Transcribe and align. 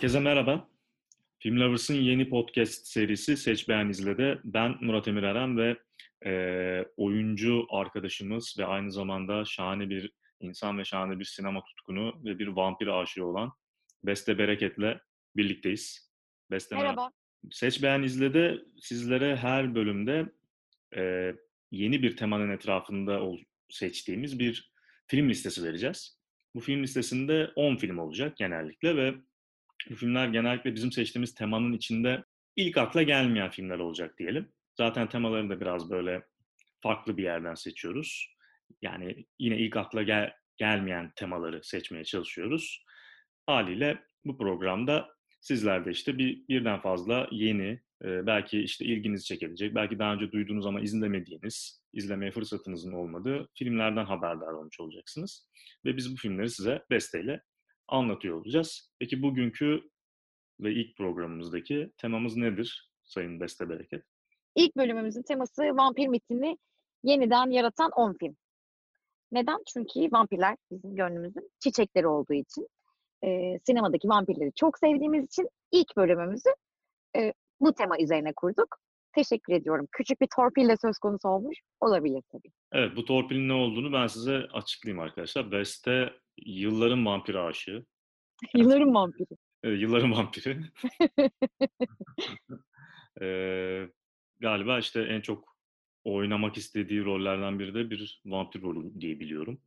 Herkese 0.00 0.20
merhaba. 0.20 0.68
Film 1.38 1.60
Lovers'ın 1.60 1.94
yeni 1.94 2.28
podcast 2.28 2.86
serisi 2.86 3.36
Seç 3.36 3.68
Beğen 3.68 3.88
İzle'de 3.88 4.38
ben 4.44 4.76
Murat 4.80 5.08
Emir 5.08 5.22
Eren 5.22 5.58
ve 5.58 5.76
e, 6.26 6.84
oyuncu 6.96 7.66
arkadaşımız 7.70 8.56
ve 8.58 8.66
aynı 8.66 8.92
zamanda 8.92 9.44
şahane 9.44 9.90
bir 9.90 10.12
insan 10.40 10.78
ve 10.78 10.84
şahane 10.84 11.18
bir 11.18 11.24
sinema 11.24 11.64
tutkunu 11.64 12.24
ve 12.24 12.38
bir 12.38 12.46
vampir 12.46 12.86
aşığı 12.86 13.26
olan 13.26 13.52
Beste 14.04 14.38
Bereket'le 14.38 15.00
birlikteyiz. 15.36 16.10
Beste 16.50 16.76
merhaba. 16.76 17.10
Seç 17.50 17.82
Beğen 17.82 18.02
İzle'de 18.02 18.58
sizlere 18.80 19.36
her 19.36 19.74
bölümde 19.74 20.32
e, 20.96 21.34
yeni 21.70 22.02
bir 22.02 22.16
temanın 22.16 22.50
etrafında 22.50 23.22
ol, 23.22 23.38
seçtiğimiz 23.68 24.38
bir 24.38 24.72
film 25.06 25.28
listesi 25.28 25.64
vereceğiz. 25.64 26.18
Bu 26.54 26.60
film 26.60 26.82
listesinde 26.82 27.50
10 27.56 27.76
film 27.76 27.98
olacak 27.98 28.36
genellikle 28.36 28.96
ve 28.96 29.14
filmler 29.88 30.28
genellikle 30.28 30.74
bizim 30.74 30.92
seçtiğimiz 30.92 31.34
temanın 31.34 31.72
içinde 31.72 32.24
ilk 32.56 32.78
akla 32.78 33.02
gelmeyen 33.02 33.50
filmler 33.50 33.78
olacak 33.78 34.18
diyelim. 34.18 34.52
Zaten 34.76 35.08
temalarını 35.08 35.50
da 35.50 35.60
biraz 35.60 35.90
böyle 35.90 36.22
farklı 36.82 37.16
bir 37.16 37.22
yerden 37.22 37.54
seçiyoruz. 37.54 38.34
Yani 38.82 39.26
yine 39.38 39.58
ilk 39.58 39.76
akla 39.76 40.02
gel 40.02 40.32
gelmeyen 40.56 41.12
temaları 41.16 41.60
seçmeye 41.62 42.04
çalışıyoruz. 42.04 42.84
Haliyle 43.46 44.04
bu 44.24 44.38
programda 44.38 45.08
sizler 45.40 45.84
de 45.84 45.90
işte 45.90 46.18
bir 46.18 46.48
birden 46.48 46.80
fazla 46.80 47.28
yeni, 47.30 47.80
belki 48.02 48.60
işte 48.60 48.84
ilginizi 48.84 49.24
çekebilecek, 49.24 49.74
belki 49.74 49.98
daha 49.98 50.14
önce 50.14 50.32
duyduğunuz 50.32 50.66
ama 50.66 50.80
izlemediğiniz, 50.80 51.82
izlemeye 51.92 52.30
fırsatınızın 52.30 52.92
olmadığı 52.92 53.48
filmlerden 53.54 54.04
haberdar 54.04 54.52
olmuş 54.52 54.80
olacaksınız. 54.80 55.48
Ve 55.84 55.96
biz 55.96 56.12
bu 56.12 56.16
filmleri 56.16 56.50
size 56.50 56.82
besteyle 56.90 57.42
anlatıyor 57.90 58.36
olacağız. 58.36 58.90
Peki 58.98 59.22
bugünkü 59.22 59.90
ve 60.60 60.72
ilk 60.72 60.96
programımızdaki 60.96 61.92
temamız 61.96 62.36
nedir 62.36 62.90
Sayın 63.04 63.40
Beste 63.40 63.68
Bereket? 63.68 64.04
İlk 64.54 64.76
bölümümüzün 64.76 65.22
teması 65.22 65.62
vampir 65.62 66.08
mitini 66.08 66.58
yeniden 67.02 67.50
yaratan 67.50 67.90
10 67.90 68.16
film. 68.20 68.36
Neden? 69.32 69.58
Çünkü 69.72 70.12
vampirler 70.12 70.56
bizim 70.70 70.96
gönlümüzün 70.96 71.50
çiçekleri 71.60 72.06
olduğu 72.06 72.34
için, 72.34 72.68
e, 73.24 73.58
sinemadaki 73.66 74.08
vampirleri 74.08 74.52
çok 74.54 74.78
sevdiğimiz 74.78 75.24
için 75.24 75.48
ilk 75.72 75.96
bölümümüzü 75.96 76.50
e, 77.16 77.32
bu 77.60 77.72
tema 77.72 77.98
üzerine 77.98 78.32
kurduk. 78.32 78.76
Teşekkür 79.14 79.52
ediyorum. 79.52 79.88
Küçük 79.92 80.20
bir 80.20 80.28
torpille 80.36 80.76
söz 80.76 80.98
konusu 80.98 81.28
olmuş 81.28 81.58
olabilir 81.80 82.22
tabii. 82.32 82.52
Evet, 82.72 82.96
bu 82.96 83.04
torpilin 83.04 83.48
ne 83.48 83.52
olduğunu 83.52 83.92
ben 83.92 84.06
size 84.06 84.36
açıklayayım 84.52 85.02
arkadaşlar. 85.02 85.52
Beste 85.52 86.12
yılların 86.46 87.06
vampir 87.06 87.34
aşığı. 87.34 87.84
yılların 88.54 88.94
vampiri. 88.94 89.28
Evet, 89.62 89.80
yılların 89.80 90.12
vampiri. 90.12 90.60
ee, 93.22 93.88
galiba 94.40 94.78
işte 94.78 95.02
en 95.02 95.20
çok 95.20 95.56
oynamak 96.04 96.56
istediği 96.56 97.04
rollerden 97.04 97.58
biri 97.58 97.74
de 97.74 97.90
bir 97.90 98.22
vampir 98.26 98.62
rolü 98.62 99.00
diye 99.00 99.20
biliyorum. 99.20 99.60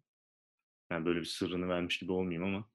Yani 0.92 1.06
böyle 1.06 1.20
bir 1.20 1.26
sırrını 1.26 1.70
vermiş 1.70 2.00
gibi 2.00 2.12
olmayayım 2.12 2.44
ama. 2.44 2.70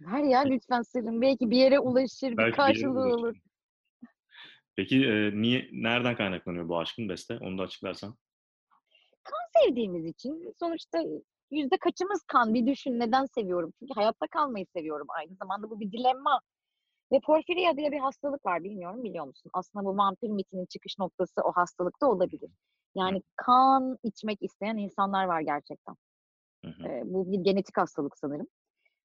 Ver 0.00 0.22
ya 0.22 0.40
lütfen 0.40 0.82
sırrın. 0.82 1.20
Belki 1.20 1.50
bir 1.50 1.56
yere 1.56 1.78
ulaşır, 1.78 2.36
Belki 2.36 2.50
bir 2.50 2.56
karşılığı 2.56 3.08
bir 3.08 3.12
olur. 3.12 3.36
Peki 4.76 5.06
e, 5.06 5.42
niye, 5.42 5.68
nereden 5.72 6.16
kaynaklanıyor 6.16 6.68
bu 6.68 6.78
aşkın 6.78 7.08
Beste? 7.08 7.38
Onu 7.38 7.58
da 7.58 7.62
açıklarsan. 7.62 8.14
Kan 9.24 9.62
sevdiğimiz 9.62 10.04
için. 10.04 10.54
Sonuçta 10.60 10.98
yüzde 11.50 11.76
kaçımız 11.76 12.22
kan 12.22 12.54
bir 12.54 12.66
düşün 12.66 13.00
neden 13.00 13.26
seviyorum. 13.26 13.72
Çünkü 13.78 13.94
hayatta 13.94 14.26
kalmayı 14.26 14.66
seviyorum 14.76 15.06
aynı 15.18 15.34
zamanda 15.34 15.70
bu 15.70 15.80
bir 15.80 15.92
dilemma. 15.92 16.40
Ve 17.12 17.20
porfiriya 17.20 17.76
diye 17.76 17.92
bir 17.92 17.98
hastalık 17.98 18.46
var 18.46 18.64
bilmiyorum 18.64 19.04
biliyor 19.04 19.26
musun? 19.26 19.50
Aslında 19.54 19.84
bu 19.84 19.96
vampir 19.96 20.28
mitinin 20.28 20.66
çıkış 20.66 20.98
noktası 20.98 21.42
o 21.44 21.52
hastalıkta 21.52 22.06
olabilir. 22.06 22.50
Yani 22.94 23.22
kan 23.36 23.98
içmek 24.02 24.42
isteyen 24.42 24.76
insanlar 24.76 25.24
var 25.24 25.40
gerçekten. 25.40 25.94
Ee, 26.64 27.02
bu 27.04 27.32
bir 27.32 27.38
genetik 27.38 27.76
hastalık 27.76 28.18
sanırım. 28.18 28.46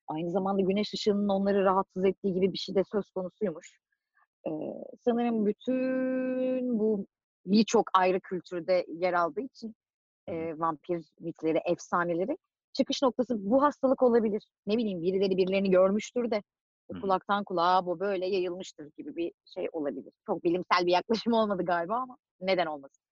Aynı 0.08 0.32
zamanda 0.32 0.62
güneş 0.62 0.94
ışığının 0.94 1.30
onları 1.30 1.66
rahatsız 1.66 2.06
ettiği 2.06 2.34
gibi 2.34 2.54
bir 2.54 2.58
şey 2.58 2.76
de 2.76 2.84
söz 2.92 3.10
konusuymuş. 3.10 3.80
Ee, 4.48 4.52
sanırım 5.06 5.46
bütün 5.46 6.80
bu 6.80 7.08
birçok 7.46 7.90
ayrı 7.94 8.20
kültürde 8.20 8.86
yer 8.88 9.14
aldığı 9.14 9.42
için 9.42 9.76
e, 10.28 10.60
vampir 10.60 11.06
mitleri, 11.20 11.58
efsaneleri 11.66 12.38
çıkış 12.74 13.02
noktası 13.02 13.36
bu 13.50 13.64
hastalık 13.64 14.04
olabilir. 14.04 14.44
Ne 14.68 14.78
bileyim 14.78 15.02
birileri 15.02 15.38
birilerini 15.38 15.72
görmüştür 15.72 16.32
de 16.32 16.44
Hı. 16.92 17.02
kulaktan 17.02 17.44
kulağa 17.44 17.86
bu 17.86 18.00
böyle 18.00 18.26
yayılmıştır 18.26 18.90
gibi 18.98 19.16
bir 19.16 19.32
şey 19.54 19.68
olabilir. 19.72 20.14
Çok 20.26 20.44
bilimsel 20.44 20.86
bir 20.86 20.92
yaklaşım 20.92 21.34
olmadı 21.34 21.66
galiba 21.66 21.96
ama 21.96 22.18
neden 22.42 22.66
olmasın? 22.66 23.04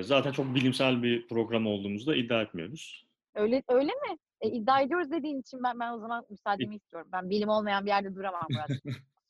zaten 0.00 0.32
çok 0.32 0.54
bilimsel 0.54 1.02
bir 1.02 1.28
program 1.28 1.66
olduğumuzda 1.66 2.16
iddia 2.16 2.42
etmiyoruz. 2.42 3.06
Öyle 3.34 3.62
öyle 3.68 3.92
mi? 3.92 4.18
E, 4.40 4.50
iddia 4.50 4.80
ediyoruz 4.80 5.10
dediğin 5.10 5.40
için 5.40 5.62
ben 5.64 5.80
ben 5.80 5.92
o 5.92 5.98
zaman 5.98 6.24
müsaademi 6.30 6.76
istiyorum. 6.76 7.08
Ben 7.12 7.30
bilim 7.30 7.48
olmayan 7.48 7.84
bir 7.84 7.90
yerde 7.90 8.14
duramam 8.14 8.46
Murat. 8.50 8.70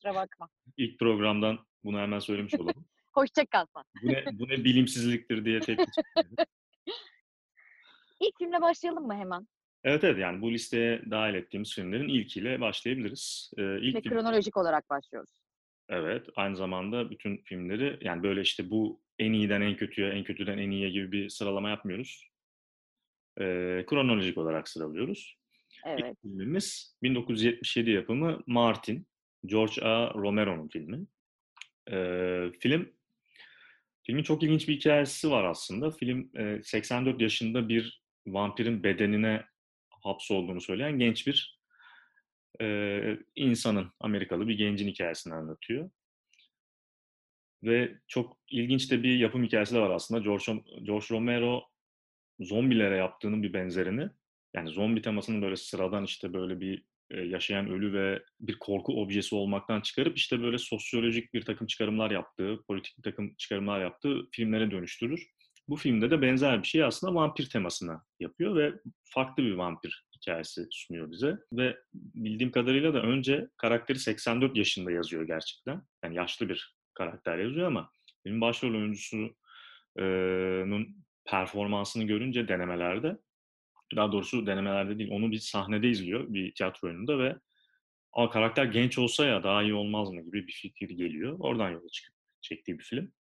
Kusura 0.07 0.23
bakma. 0.23 0.49
İlk 0.77 0.99
programdan 0.99 1.59
bunu 1.85 1.99
hemen 1.99 2.19
söylemiş 2.19 2.55
olalım. 2.55 2.87
Hoşça 3.13 3.47
kal 3.47 3.67
bu 4.03 4.09
ne, 4.09 4.25
bu 4.33 4.49
ne 4.49 4.65
bilimsizliktir 4.65 5.45
diye 5.45 5.61
tepki. 5.61 5.85
İlk 8.21 8.39
filmle 8.39 8.61
başlayalım 8.61 9.07
mı 9.07 9.15
hemen? 9.15 9.49
Evet 9.85 10.05
evet 10.05 10.19
yani 10.19 10.43
bu 10.43 10.53
listeye 10.53 11.03
dahil 11.11 11.35
ettiğimiz 11.35 11.75
filmlerin 11.75 12.09
ilkiyle 12.09 12.61
başlayabiliriz. 12.61 13.51
Ee, 13.59 13.81
ilk 13.81 13.97
Ve 13.97 14.01
film... 14.01 14.13
kronolojik 14.13 14.57
olarak 14.57 14.91
başlıyoruz. 14.91 15.31
Evet 15.89 16.27
aynı 16.37 16.57
zamanda 16.57 17.11
bütün 17.11 17.37
filmleri 17.37 17.99
yani 18.01 18.23
böyle 18.23 18.41
işte 18.41 18.71
bu 18.71 19.01
en 19.19 19.33
iyiden 19.33 19.61
en 19.61 19.77
kötüye, 19.77 20.09
en 20.09 20.25
kötüden 20.25 20.59
en 20.59 20.71
iyiye 20.71 20.91
gibi 20.91 21.13
bir 21.13 21.29
sıralama 21.29 21.71
yapmıyoruz. 21.71 22.31
Ee, 23.41 23.85
kronolojik 23.87 24.39
olarak 24.39 24.69
sıralıyoruz. 24.69 25.37
Evet. 25.87 26.01
İlk 26.01 26.21
filmimiz 26.23 26.97
1977 27.03 27.91
yapımı 27.91 28.43
Martin, 28.47 29.07
George 29.47 29.83
A. 29.83 30.15
Romero'nun 30.15 30.69
filmi. 30.69 31.07
Ee, 31.91 32.51
film 32.61 32.97
Filmin 34.07 34.23
çok 34.23 34.43
ilginç 34.43 34.69
bir 34.69 34.77
hikayesi 34.77 35.31
var 35.31 35.45
aslında. 35.45 35.91
Film 35.91 36.31
84 36.63 37.21
yaşında 37.21 37.69
bir 37.69 38.03
vampirin 38.27 38.83
bedenine 38.83 39.45
hapsolduğunu 40.03 40.61
söyleyen 40.61 40.99
genç 40.99 41.27
bir 41.27 41.61
e, 42.61 43.19
insanın, 43.37 43.93
Amerikalı 44.01 44.49
bir 44.49 44.59
gencin 44.59 44.89
hikayesini 44.89 45.35
anlatıyor. 45.35 45.91
Ve 47.63 47.99
çok 48.07 48.39
ilginç 48.51 48.91
de 48.91 49.03
bir 49.03 49.19
yapım 49.19 49.45
hikayesi 49.45 49.75
de 49.75 49.81
var 49.81 49.91
aslında. 49.91 50.21
George, 50.21 50.63
George 50.83 51.07
Romero 51.11 51.65
zombilere 52.41 52.97
yaptığının 52.97 53.43
bir 53.43 53.53
benzerini, 53.53 54.09
yani 54.55 54.71
zombi 54.71 55.03
temasının 55.03 55.43
böyle 55.43 55.57
sıradan 55.57 56.05
işte 56.05 56.33
böyle 56.33 56.61
bir 56.61 56.85
yaşayan 57.11 57.71
ölü 57.71 57.93
ve 57.93 58.23
bir 58.41 58.59
korku 58.59 59.03
objesi 59.03 59.35
olmaktan 59.35 59.81
çıkarıp 59.81 60.17
işte 60.17 60.43
böyle 60.43 60.59
sosyolojik 60.59 61.35
bir 61.35 61.43
takım 61.43 61.67
çıkarımlar 61.67 62.11
yaptığı, 62.11 62.61
politik 62.69 62.99
bir 62.99 63.03
takım 63.03 63.35
çıkarımlar 63.35 63.81
yaptığı 63.81 64.29
filmlere 64.33 64.71
dönüştürür. 64.71 65.27
Bu 65.69 65.77
filmde 65.77 66.11
de 66.11 66.23
benzer 66.23 66.63
bir 66.63 66.69
şey 66.69 66.85
aslında 66.85 67.15
vampir 67.15 67.49
temasına 67.49 68.05
yapıyor 68.21 68.57
ve 68.57 68.73
farklı 69.05 69.43
bir 69.43 69.53
vampir 69.53 70.07
hikayesi 70.17 70.67
sunuyor 70.71 71.11
bize. 71.11 71.39
Ve 71.53 71.77
bildiğim 71.95 72.53
kadarıyla 72.53 72.95
da 72.95 73.03
önce 73.03 73.49
karakteri 73.57 73.99
84 73.99 74.57
yaşında 74.57 74.91
yazıyor 74.91 75.27
gerçekten. 75.27 75.83
Yani 76.05 76.17
yaşlı 76.17 76.49
bir 76.49 76.77
karakter 76.95 77.39
yazıyor 77.39 77.67
ama 77.67 77.91
benim 78.25 78.41
başrol 78.41 78.75
oyuncusunun 78.75 79.37
performansını 81.25 82.05
görünce 82.05 82.49
denemelerde 82.49 83.19
daha 83.97 84.13
doğrusu 84.13 84.47
denemelerde 84.47 84.99
değil, 84.99 85.11
onu 85.13 85.31
bir 85.31 85.39
sahnede 85.39 85.89
izliyor 85.89 86.25
bir 86.29 86.55
tiyatro 86.55 86.89
oyununda 86.89 87.19
ve 87.19 87.37
Aa, 88.17 88.31
karakter 88.31 88.65
genç 88.65 88.99
olsa 88.99 89.25
ya 89.25 89.43
daha 89.43 89.63
iyi 89.63 89.75
olmaz 89.75 90.11
mı 90.11 90.23
gibi 90.23 90.47
bir 90.47 90.53
fikir 90.53 90.89
geliyor. 90.89 91.37
Oradan 91.41 91.71
yola 91.71 91.89
çıkıp 91.89 92.15
çektiği 92.41 92.79
bir 92.79 92.85
film. 92.85 93.13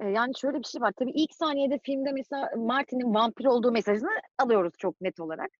Yani 0.00 0.32
şöyle 0.40 0.58
bir 0.58 0.64
şey 0.64 0.80
var. 0.80 0.92
Tabii 0.98 1.10
ilk 1.10 1.34
saniyede 1.34 1.78
filmde 1.82 2.12
mesela 2.12 2.50
Martin'in 2.56 3.14
vampir 3.14 3.44
olduğu 3.44 3.72
mesajını 3.72 4.10
alıyoruz 4.38 4.72
çok 4.78 5.00
net 5.00 5.20
olarak. 5.20 5.50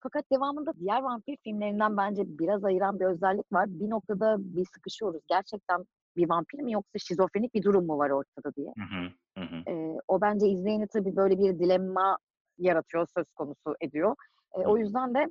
Fakat 0.00 0.24
devamında 0.32 0.72
diğer 0.80 1.02
vampir 1.02 1.36
filmlerinden 1.44 1.96
bence 1.96 2.22
biraz 2.26 2.64
ayıran 2.64 3.00
bir 3.00 3.04
özellik 3.04 3.52
var. 3.52 3.66
Bir 3.68 3.90
noktada 3.90 4.36
bir 4.38 4.64
sıkışıyoruz. 4.64 5.22
Gerçekten 5.28 5.84
bir 6.16 6.28
vampir 6.28 6.58
mi 6.58 6.72
yoksa 6.72 6.98
şizofrenik 6.98 7.54
bir 7.54 7.62
durum 7.62 7.86
mu 7.86 7.98
var 7.98 8.10
ortada 8.10 8.54
diye. 8.56 8.72
Hı 8.78 8.84
hı, 8.96 9.44
hı. 9.44 9.70
Ee, 9.70 9.98
o 10.08 10.20
bence 10.20 10.46
izleyeni 10.46 10.86
tabii 10.86 11.16
böyle 11.16 11.38
bir 11.38 11.58
dilemma 11.58 12.18
yaratıyor, 12.62 13.06
söz 13.16 13.26
konusu 13.32 13.76
ediyor. 13.80 14.16
E, 14.54 14.58
o 14.58 14.76
yüzden 14.78 15.14
de 15.14 15.26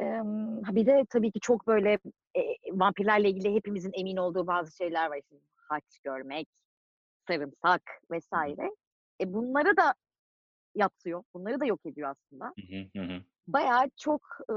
e, 0.00 0.04
bir 0.74 0.86
de 0.86 1.04
tabii 1.10 1.32
ki 1.32 1.40
çok 1.40 1.66
böyle 1.66 1.98
e, 2.36 2.40
vampirlerle 2.72 3.30
ilgili 3.30 3.54
hepimizin 3.54 3.92
emin 3.94 4.16
olduğu 4.16 4.46
bazı 4.46 4.76
şeyler 4.76 5.10
var. 5.10 5.16
İşte 5.16 5.36
haç 5.56 5.98
görmek, 6.04 6.48
sarımsak 7.28 7.82
vesaire. 8.10 8.70
E, 9.20 9.32
bunları 9.32 9.76
da 9.76 9.94
yapıyor. 10.74 11.22
Bunları 11.34 11.60
da 11.60 11.64
yok 11.64 11.80
ediyor 11.86 12.10
aslında. 12.10 12.52
Bayağı 13.48 13.90
çok 13.96 14.22
e, 14.50 14.54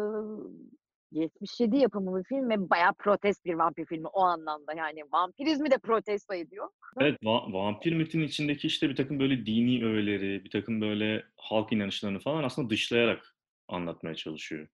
77 1.11 1.77
yapımı 1.77 2.19
bir 2.19 2.23
film 2.23 2.49
ve 2.49 2.69
bayağı 2.69 2.93
protest 2.93 3.45
bir 3.45 3.53
vampir 3.53 3.85
filmi 3.85 4.07
o 4.07 4.21
anlamda. 4.21 4.73
Yani 4.73 5.01
vampirizmi 5.13 5.71
de 5.71 5.77
protesto 5.77 6.33
ediyor. 6.33 6.69
Evet, 6.99 7.17
va 7.23 7.53
vampir 7.53 7.93
mitin 7.95 8.21
içindeki, 8.21 8.67
işte, 8.67 8.89
birtakım 8.89 9.19
böyle 9.19 9.45
dini 9.45 9.85
öğeleri, 9.85 10.43
birtakım 10.45 10.81
böyle 10.81 11.23
halk 11.37 11.71
inanışlarını 11.71 12.19
falan 12.19 12.43
aslında 12.43 12.69
dışlayarak 12.69 13.35
anlatmaya 13.67 14.15
çalışıyor. 14.15 14.67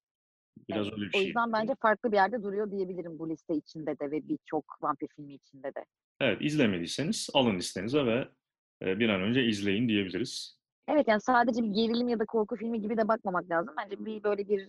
Biraz 0.69 0.87
Evet. 0.87 0.93
öyle 0.97 1.05
bir 1.05 1.09
O 1.09 1.19
şey 1.19 1.27
yüzden 1.27 1.39
yapıyor. 1.39 1.61
bence 1.61 1.73
farklı 1.81 2.11
bir 2.11 2.17
yerde 2.17 2.43
duruyor 2.43 2.71
diyebilirim 2.71 3.19
bu 3.19 3.29
liste 3.29 3.53
içinde 3.55 3.99
de 3.99 4.11
ve 4.11 4.27
birçok 4.27 4.65
vampir 4.81 5.07
filmi 5.15 5.33
içinde 5.33 5.67
de. 5.75 5.85
Evet, 6.19 6.41
izlemediyseniz 6.41 7.29
alın 7.33 7.55
listenize 7.57 8.05
ve, 8.05 8.27
eee, 8.81 8.99
bir 8.99 9.09
an 9.09 9.21
önce 9.21 9.45
izleyin 9.45 9.87
diyebiliriz. 9.87 10.61
Evet, 10.87 11.07
yani 11.07 11.21
sadece 11.21 11.63
bir 11.63 11.67
gerilim 11.69 12.09
ya 12.09 12.19
da 12.19 12.25
korku 12.25 12.55
filmi 12.55 12.81
gibi 12.81 12.97
de 12.97 13.07
bakmamak 13.07 13.49
lazım. 13.51 13.73
Bence 13.77 14.05
bir 14.05 14.23
böyle 14.23 14.49
bir 14.49 14.67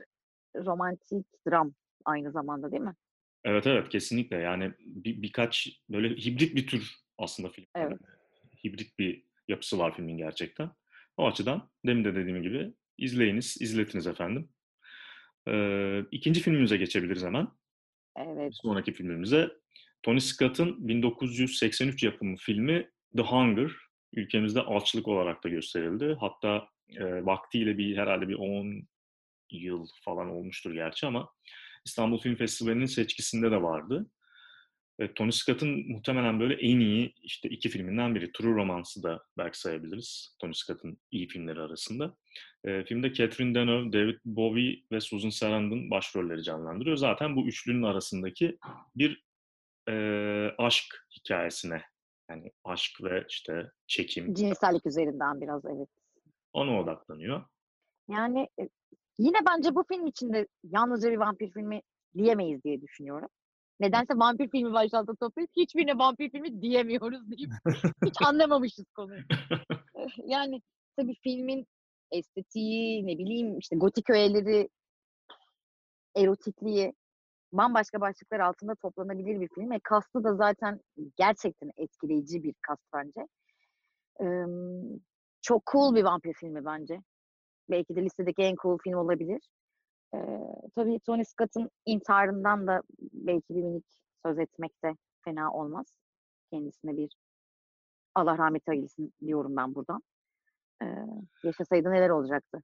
romantik 0.57 1.27
dram 1.49 1.75
aynı 2.05 2.33
zamanda, 2.33 2.73
değil 2.73 2.83
mi? 2.83 2.95
Evet, 3.45 3.67
evet, 3.67 3.89
kesinlikle. 3.89 4.37
Yani 4.37 4.73
bi 4.79 5.23
birkaç 5.23 5.69
böyle 5.91 6.09
hibrit 6.09 6.57
bir 6.57 6.67
tür 6.67 6.97
aslında 7.19 7.49
film. 7.49 7.67
Evet. 7.75 7.99
hibrit 8.65 8.99
bir 8.99 9.25
yapısı 9.49 9.79
var 9.79 9.95
filmin 9.97 10.17
gerçekten. 10.17 10.71
O 11.17 11.27
açıdan 11.27 11.71
demin 11.87 12.05
de 12.05 12.15
dediğim 12.15 12.43
gibi 12.43 12.73
izleyiniz, 12.99 13.57
izletiniz 13.61 14.07
efendim. 14.07 14.49
Eee, 15.47 16.05
2'nci 16.13 16.41
filmimize 16.41 16.77
geçebiliriz 16.77 17.25
hemen. 17.25 17.49
Evet. 18.17 18.51
Bir 18.51 18.57
sonraki 18.63 18.93
filmimize. 18.93 19.51
Tony 20.03 20.21
Scott'ın 20.21 20.89
1983 20.89 22.03
yapımı 22.03 22.37
filmi 22.37 22.91
The 23.17 23.23
Hunger 23.23 23.71
ülkemizde 24.13 24.61
Açlık 24.61 25.09
olarak 25.09 25.45
da 25.45 25.49
gösterildi. 25.49 26.17
Hatta, 26.21 26.69
eee, 26.89 27.27
vaktiyle 27.27 27.79
bir 27.79 27.97
herhâlde 27.97 28.29
bir 28.29 28.35
10 28.35 28.89
yıl 29.53 29.87
falan 30.05 30.31
olmuştur 30.31 30.73
gerçi 30.75 31.07
ama 31.07 31.33
İstanbul 31.85 32.21
Film 32.21 32.37
Festivali'nin 32.37 32.87
seçkisinde 32.87 33.51
de 33.51 33.63
vardı. 33.63 34.07
Ve 35.01 35.15
Tony 35.15 35.33
Scott'ın 35.33 35.89
muhtemelen 35.93 36.41
böyle 36.41 36.55
en 36.55 36.81
iyi, 36.81 37.15
işte, 37.23 37.49
2 37.49 37.69
filminden 37.69 38.15
biri. 38.15 38.33
True 38.33 38.55
Romance'ı 38.55 39.03
da 39.03 39.25
belki 39.39 39.59
sayabiliriz 39.61 40.37
Tony 40.41 40.53
Scott'ın 40.55 40.99
iyi 41.11 41.29
filmleri 41.29 41.61
arasında. 41.61 42.17
Eee, 42.67 42.85
filmde 42.85 43.13
Catherine 43.13 43.55
Deneuve, 43.55 43.93
David 43.93 44.19
Bowie 44.25 44.83
ve 44.93 45.01
Susan 45.01 45.29
Sarandon 45.31 45.91
başrolleri 45.91 46.43
canlandırıyor. 46.43 46.97
Zaten 46.97 47.37
bu 47.37 47.49
üçlünün 47.49 47.83
arasındaki 47.83 48.59
bir, 48.97 49.25
eee, 49.89 50.55
aşk 50.59 51.07
hikâyesine, 51.17 51.83
yani 52.31 52.53
aşk 52.65 53.03
ve, 53.03 53.25
işte, 53.29 53.71
çekim 53.87 54.35
Cinsellik 54.35 54.87
üzerinden 54.87 55.41
biraz, 55.41 55.65
evet. 55.65 55.89
ona 56.53 56.81
odaklanıyor. 56.81 57.45
Yani, 58.09 58.49
eee, 58.59 58.69
yine 59.19 59.39
bence 59.47 59.75
bu 59.75 59.85
film 59.89 60.07
için 60.07 60.33
de 60.33 60.47
yalnızca 60.65 61.11
bir 61.11 61.17
vampir 61.17 61.51
filmi 61.51 61.83
diyemeyiz 62.17 62.65
diye 62.65 62.81
düşünüyorum. 62.81 63.29
Nedense 63.81 64.15
vampir 64.15 64.49
filmi 64.49 64.73
başlığı 64.73 65.17
toplayıp 65.21 65.51
hiçbirine 65.57 65.99
vampir 65.99 66.31
filmi 66.31 66.63
diyemiyoruz 66.63 67.31
deyip 67.31 67.51
hiç 68.05 68.15
anlamamışız 68.27 68.85
konuyu. 68.95 69.23
Eh, 69.95 70.19
yani 70.27 70.63
tabii 70.97 71.15
filmin 71.23 71.67
estetiği, 72.11 73.07
ne 73.07 73.19
bileyim, 73.19 73.59
işte, 73.59 73.77
gotik 73.77 74.11
öğeleri 74.11 74.69
erotikliği 76.17 76.93
bambaşka 77.53 78.01
başlıklar 78.01 78.41
altında 78.41 78.75
toplanabilir 78.75 79.41
bir 79.41 79.49
film 79.49 79.71
ve 79.71 79.81
cast'ı 79.91 80.25
da 80.25 80.37
zaten 80.37 80.81
gerçekten 81.17 81.71
etkileyici 81.77 82.43
bir 82.43 82.55
cast 82.69 82.83
bence. 82.95 83.29
Emm, 84.21 85.01
çok 85.43 85.67
cool 85.73 85.95
bir 85.95 86.05
vampir 86.05 86.33
filmi 86.33 86.65
bence. 86.65 87.03
Belki 87.71 87.97
de 87.97 88.05
listedeki 88.05 88.43
en 88.43 88.55
cool 88.63 88.79
film 88.85 88.95
olabilir. 88.95 89.41
Eee, 90.15 90.41
tabii 90.77 91.01
Tony 91.07 91.25
Scott'ın 91.25 91.71
intiharından 91.87 92.67
da 92.67 92.83
belki 93.13 93.55
bir 93.55 93.63
minik 93.63 93.85
söz 94.27 94.39
etmek 94.39 94.73
de 94.85 94.93
fena 95.25 95.53
olmaz. 95.53 95.87
Kendisine 96.53 96.97
bir 96.97 97.11
Allah 98.15 98.39
rahmet 98.39 98.69
eylesin 98.69 99.13
diyorum 99.27 99.57
ben 99.57 99.75
buradan. 99.75 100.03
Eee, 100.83 101.07
yaşasaydı 101.45 101.91
neler 101.91 102.11
olacaktı? 102.11 102.63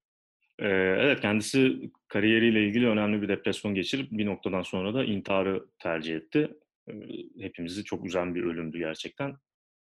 Evet, 0.59 1.21
kendisi 1.21 1.91
kariyeriyle 2.09 2.63
ilgili 2.65 2.89
önemli 2.89 3.23
bir 3.23 3.29
depresyon 3.29 3.75
geçirip 3.75 4.13
bir 4.13 4.27
noktadan 4.27 4.63
sonra 4.63 4.95
da 4.95 5.05
intiharı 5.05 5.67
tercih 5.79 6.17
etti. 6.17 6.51
Eee, 6.89 7.29
hepimizi 7.41 7.85
çok 7.85 8.07
üzen 8.07 8.35
bir 8.35 8.45
ölümdü 8.45 8.79
gerçekten. 8.79 9.37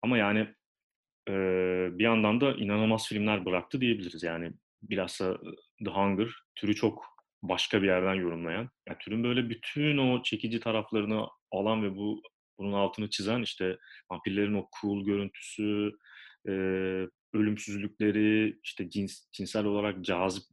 Ama 0.01 0.17
yani, 0.17 0.47
bir 1.99 2.03
yandan 2.03 2.41
da 2.41 2.53
inanılmaz 2.53 3.07
filmler 3.07 3.45
bıraktı 3.45 3.81
diyebiliriz. 3.81 4.23
Yani 4.23 4.53
bilhassa, 4.81 5.37
The 5.85 5.91
Hunger 5.91 6.29
türü 6.55 6.75
çok 6.75 7.05
başka 7.41 7.81
bir 7.81 7.87
yerden 7.87 8.13
yorumlayan, 8.15 8.69
ya 8.89 8.97
türün 8.97 9.23
böyle 9.23 9.49
bütün 9.49 9.97
o 9.97 10.23
çekici 10.23 10.59
taraflarını 10.59 11.27
alan 11.51 11.83
ve 11.83 11.95
bu 11.95 12.21
bunun 12.59 12.73
altını 12.73 13.09
çizen, 13.09 13.41
işte, 13.41 13.77
vampirlerin 14.11 14.53
o 14.53 14.67
cool 14.81 15.05
görüntüsü, 15.05 15.91
eee, 16.47 17.07
ölümsüzlükleri, 17.33 18.59
işte, 18.63 18.89
cins 18.89 19.25
cinsel 19.31 19.65
olarak 19.65 20.05
cazip 20.05 20.43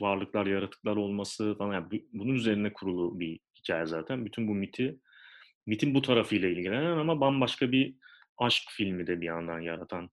varlıklar, 0.00 0.46
yaratıklar 0.46 0.96
olması 0.96 1.54
falan, 1.58 1.74
yani 1.74 1.90
bu 1.90 2.18
bunun 2.18 2.34
üzerine 2.34 2.72
kurulu 2.72 3.20
bir 3.20 3.40
hikâye 3.58 3.86
zaten. 3.86 4.26
Bütün 4.26 4.48
bu 4.48 4.54
miti, 4.54 5.00
mitin 5.66 5.94
bu 5.94 6.02
tarafıyla 6.02 6.48
ilgilenen 6.48 6.96
ama 6.98 7.20
bambaşka 7.20 7.72
bir 7.72 7.96
aşk 8.38 8.62
filmi 8.70 9.06
de 9.06 9.20
bir 9.20 9.26
yandan 9.26 9.60
yaratan 9.60 10.10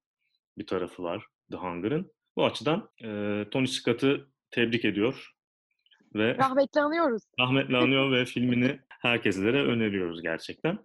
bir 0.58 0.68
tarafı 0.68 1.04
var 1.04 1.26
The 1.52 1.58
Hunger'ın. 1.58 2.12
Bu 2.38 2.46
açıdan, 2.46 2.90
eee, 3.04 3.50
Tony 3.52 3.68
Scott'ı 3.68 4.28
tebrik 4.52 4.86
ediyor 4.86 5.32
ve 6.16 6.38
Rahmetle 6.38 6.82
anıyoruz. 6.82 7.24
rahmetle 7.40 7.78
anıyor 7.78 8.12
ve 8.12 8.26
filmini 8.34 8.80
herkeslere 8.90 9.64
öneriyoruz 9.64 10.22
gerçekten. 10.22 10.78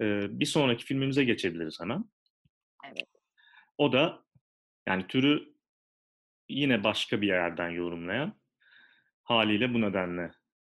Eee, 0.00 0.26
bir 0.30 0.46
sonraki 0.46 0.84
filmimize 0.84 1.24
geçebiliriz 1.24 1.80
hemen. 1.80 2.04
Evet. 2.86 3.08
O 3.78 3.92
da, 3.92 4.24
yani 4.88 5.06
türü 5.06 5.54
yine 6.48 6.84
başka 6.84 7.20
bir 7.20 7.26
yerden 7.26 7.68
yorumlayan, 7.70 8.40
hâliyle 9.22 9.74
bu 9.74 9.80
nedenle 9.80 10.30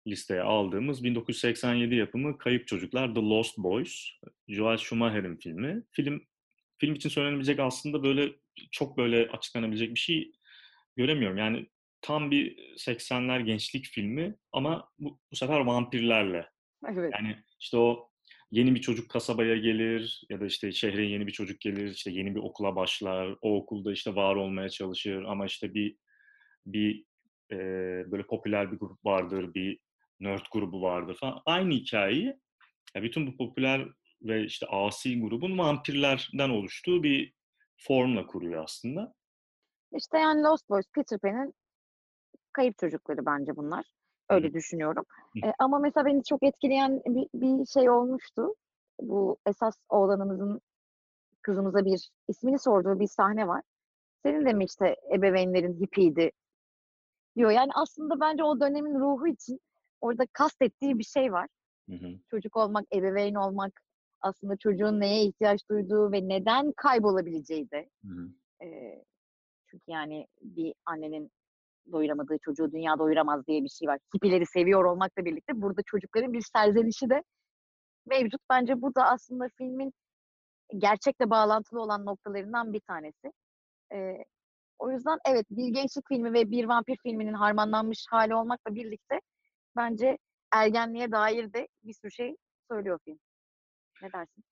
listeye 0.07 0.41
aldığımız 0.41 1.03
1987 1.03 1.95
yapımı 1.95 2.37
Kayıp 2.37 2.67
Çocuklar: 2.67 3.15
The 3.15 3.21
Lost 3.21 3.57
Boys, 3.57 4.09
Joel 4.47 4.77
Schumacher'in 4.77 5.35
filmi. 5.35 5.83
Film 5.91 6.25
film 6.77 6.93
için 6.95 7.09
söylenebilecek 7.09 7.59
aslında 7.59 8.03
böyle 8.03 8.42
çok 8.71 8.97
böyle 8.97 9.29
açıklanabilecek 9.29 9.89
bir 9.95 9.99
şey 9.99 10.31
göremiyorum. 10.95 11.37
Yani 11.37 11.67
tam 12.01 12.31
bir 12.31 12.57
80'ler 12.77 13.39
gençlik 13.39 13.85
filmi 13.85 14.35
ama 14.51 14.89
bu 14.99 15.19
bu 15.31 15.35
sefer 15.35 15.59
vampirlerle. 15.59 16.49
Evet. 16.87 17.13
Yani, 17.19 17.37
işte, 17.59 17.77
o 17.77 18.09
yeni 18.51 18.75
bir 18.75 18.81
çocuk 18.81 19.09
kasabaya 19.09 19.57
gelir 19.57 20.21
ya 20.29 20.39
da, 20.41 20.45
işte, 20.45 20.71
şehre 20.71 21.05
yeni 21.05 21.27
bir 21.27 21.31
çocuk 21.31 21.61
gelir, 21.61 21.91
işte, 21.91 22.11
yeni 22.11 22.35
bir 22.35 22.39
okula 22.39 22.75
başlar. 22.75 23.35
O 23.41 23.55
okulda, 23.55 23.93
işte, 23.93 24.15
var 24.15 24.35
olmaya 24.35 24.69
çalışır 24.69 25.23
ama, 25.23 25.45
işte, 25.45 25.73
bir 25.73 25.95
bir, 26.65 27.05
eee, 27.51 28.05
böyle 28.11 28.23
popüler 28.23 28.71
bir 28.71 28.77
grup 28.77 29.05
vardır, 29.05 29.53
bir 29.53 29.79
nerd 30.19 30.45
grubu 30.51 30.81
vardır 30.81 31.15
falan. 31.19 31.41
Aynı 31.45 31.73
hikâyeyi, 31.73 32.35
ya, 32.95 33.03
bütün 33.03 33.27
bu 33.27 33.37
popüler 33.37 33.87
ve, 34.21 34.45
işte, 34.45 34.67
asi 34.67 35.19
grubun 35.19 35.57
vampirlerden 35.57 36.49
oluştuğu 36.49 37.03
bir 37.03 37.33
formla 37.77 38.27
kuruyor 38.27 38.63
aslında. 38.63 39.13
İşte, 39.97 40.17
yani 40.17 40.43
Lost 40.43 40.69
Boys, 40.69 40.85
Peter 40.95 41.19
Pan'in 41.19 41.53
kayıp 42.53 42.77
çocukları 42.77 43.25
bence 43.25 43.55
bunlar. 43.55 43.85
Hı 44.31 44.33
hı. 44.33 44.37
Öyle 44.37 44.53
düşünüyorum. 44.53 45.05
Hıh. 45.33 45.41
Eee, 45.43 45.53
ama 45.59 45.79
mesela 45.79 46.05
beni 46.05 46.23
çok 46.23 46.43
etkileyen 46.43 47.01
bir 47.05 47.27
bir 47.33 47.65
şey 47.65 47.89
olmuştu. 47.89 48.55
Bu 49.01 49.37
esas 49.47 49.75
oğlanımızın 49.89 50.61
kızımıza 51.41 51.85
bir 51.85 52.09
ismini 52.27 52.59
sorduğu 52.59 52.99
bir 52.99 53.07
sahne 53.07 53.47
var. 53.47 53.61
"Senin 54.23 54.45
de 54.45 54.53
mi, 54.53 54.65
işte, 54.65 54.95
ebeveynlerin 55.15 55.81
hipiydi?" 55.81 56.31
diyor. 57.37 57.51
Yani 57.51 57.71
aslında 57.75 58.19
bence 58.21 58.43
o 58.43 58.59
dönemin 58.59 58.99
ruhu 58.99 59.27
için 59.27 59.59
orada 60.01 60.23
kastettiği 60.33 60.99
bir 60.99 61.03
şey 61.03 61.33
var. 61.33 61.47
Hı 61.89 61.95
hı. 61.95 62.19
Çocuk 62.31 62.57
olmak, 62.57 62.85
ebeveyn 62.95 63.35
olmak, 63.35 63.81
aslında 64.23 64.57
çocuğun 64.57 64.99
neye 64.99 65.25
ihtiyaç 65.25 65.61
duyduğu 65.71 66.11
ve 66.11 66.27
neden 66.29 66.71
kaybolabileceği 66.77 67.71
de. 67.71 67.89
Eee, 68.61 69.05
çünkü, 69.67 69.83
yani, 69.91 70.27
bir 70.41 70.73
annenin 70.85 71.31
doyuramadığı 71.91 72.37
çocuğu 72.41 72.71
dünya 72.71 72.99
doyuramaz 72.99 73.47
diye 73.47 73.63
bir 73.63 73.69
şey 73.69 73.87
var. 73.87 73.99
Hippileri 74.15 74.45
seviyor 74.45 74.85
olmakla 74.85 75.25
birlikte 75.25 75.61
burada 75.61 75.81
çocukların 75.85 76.33
bir 76.33 76.41
serzenişi 76.55 77.09
de 77.09 77.23
mevcut. 78.07 78.41
Bence 78.51 78.81
bu 78.81 78.95
da 78.95 79.03
aslında 79.05 79.47
filmin 79.57 79.93
gerçekle 80.77 81.29
bağlantılı 81.29 81.81
olan 81.81 82.05
noktalarından 82.05 82.73
bir 82.73 82.81
tanesi. 82.81 83.31
Eee, 83.93 84.25
o 84.79 84.91
yüzden 84.91 85.19
evet, 85.29 85.45
bir 85.51 85.67
gençlik 85.69 86.07
filmi 86.09 86.33
ve 86.33 86.51
bir 86.51 86.65
vampir 86.65 86.97
filminin 87.03 87.33
harmanlanmış 87.33 88.05
hâli 88.09 88.35
olmakla 88.35 88.75
birlikte 88.75 89.19
bence 89.75 90.17
ergenliğe 90.53 91.11
dair 91.11 91.53
de 91.53 91.67
bir 91.83 91.93
sürü 91.93 92.11
şey 92.11 92.35
söylüyor 92.71 92.99
film. 93.05 93.19
Ne 94.03 94.13
dersin? 94.13 94.43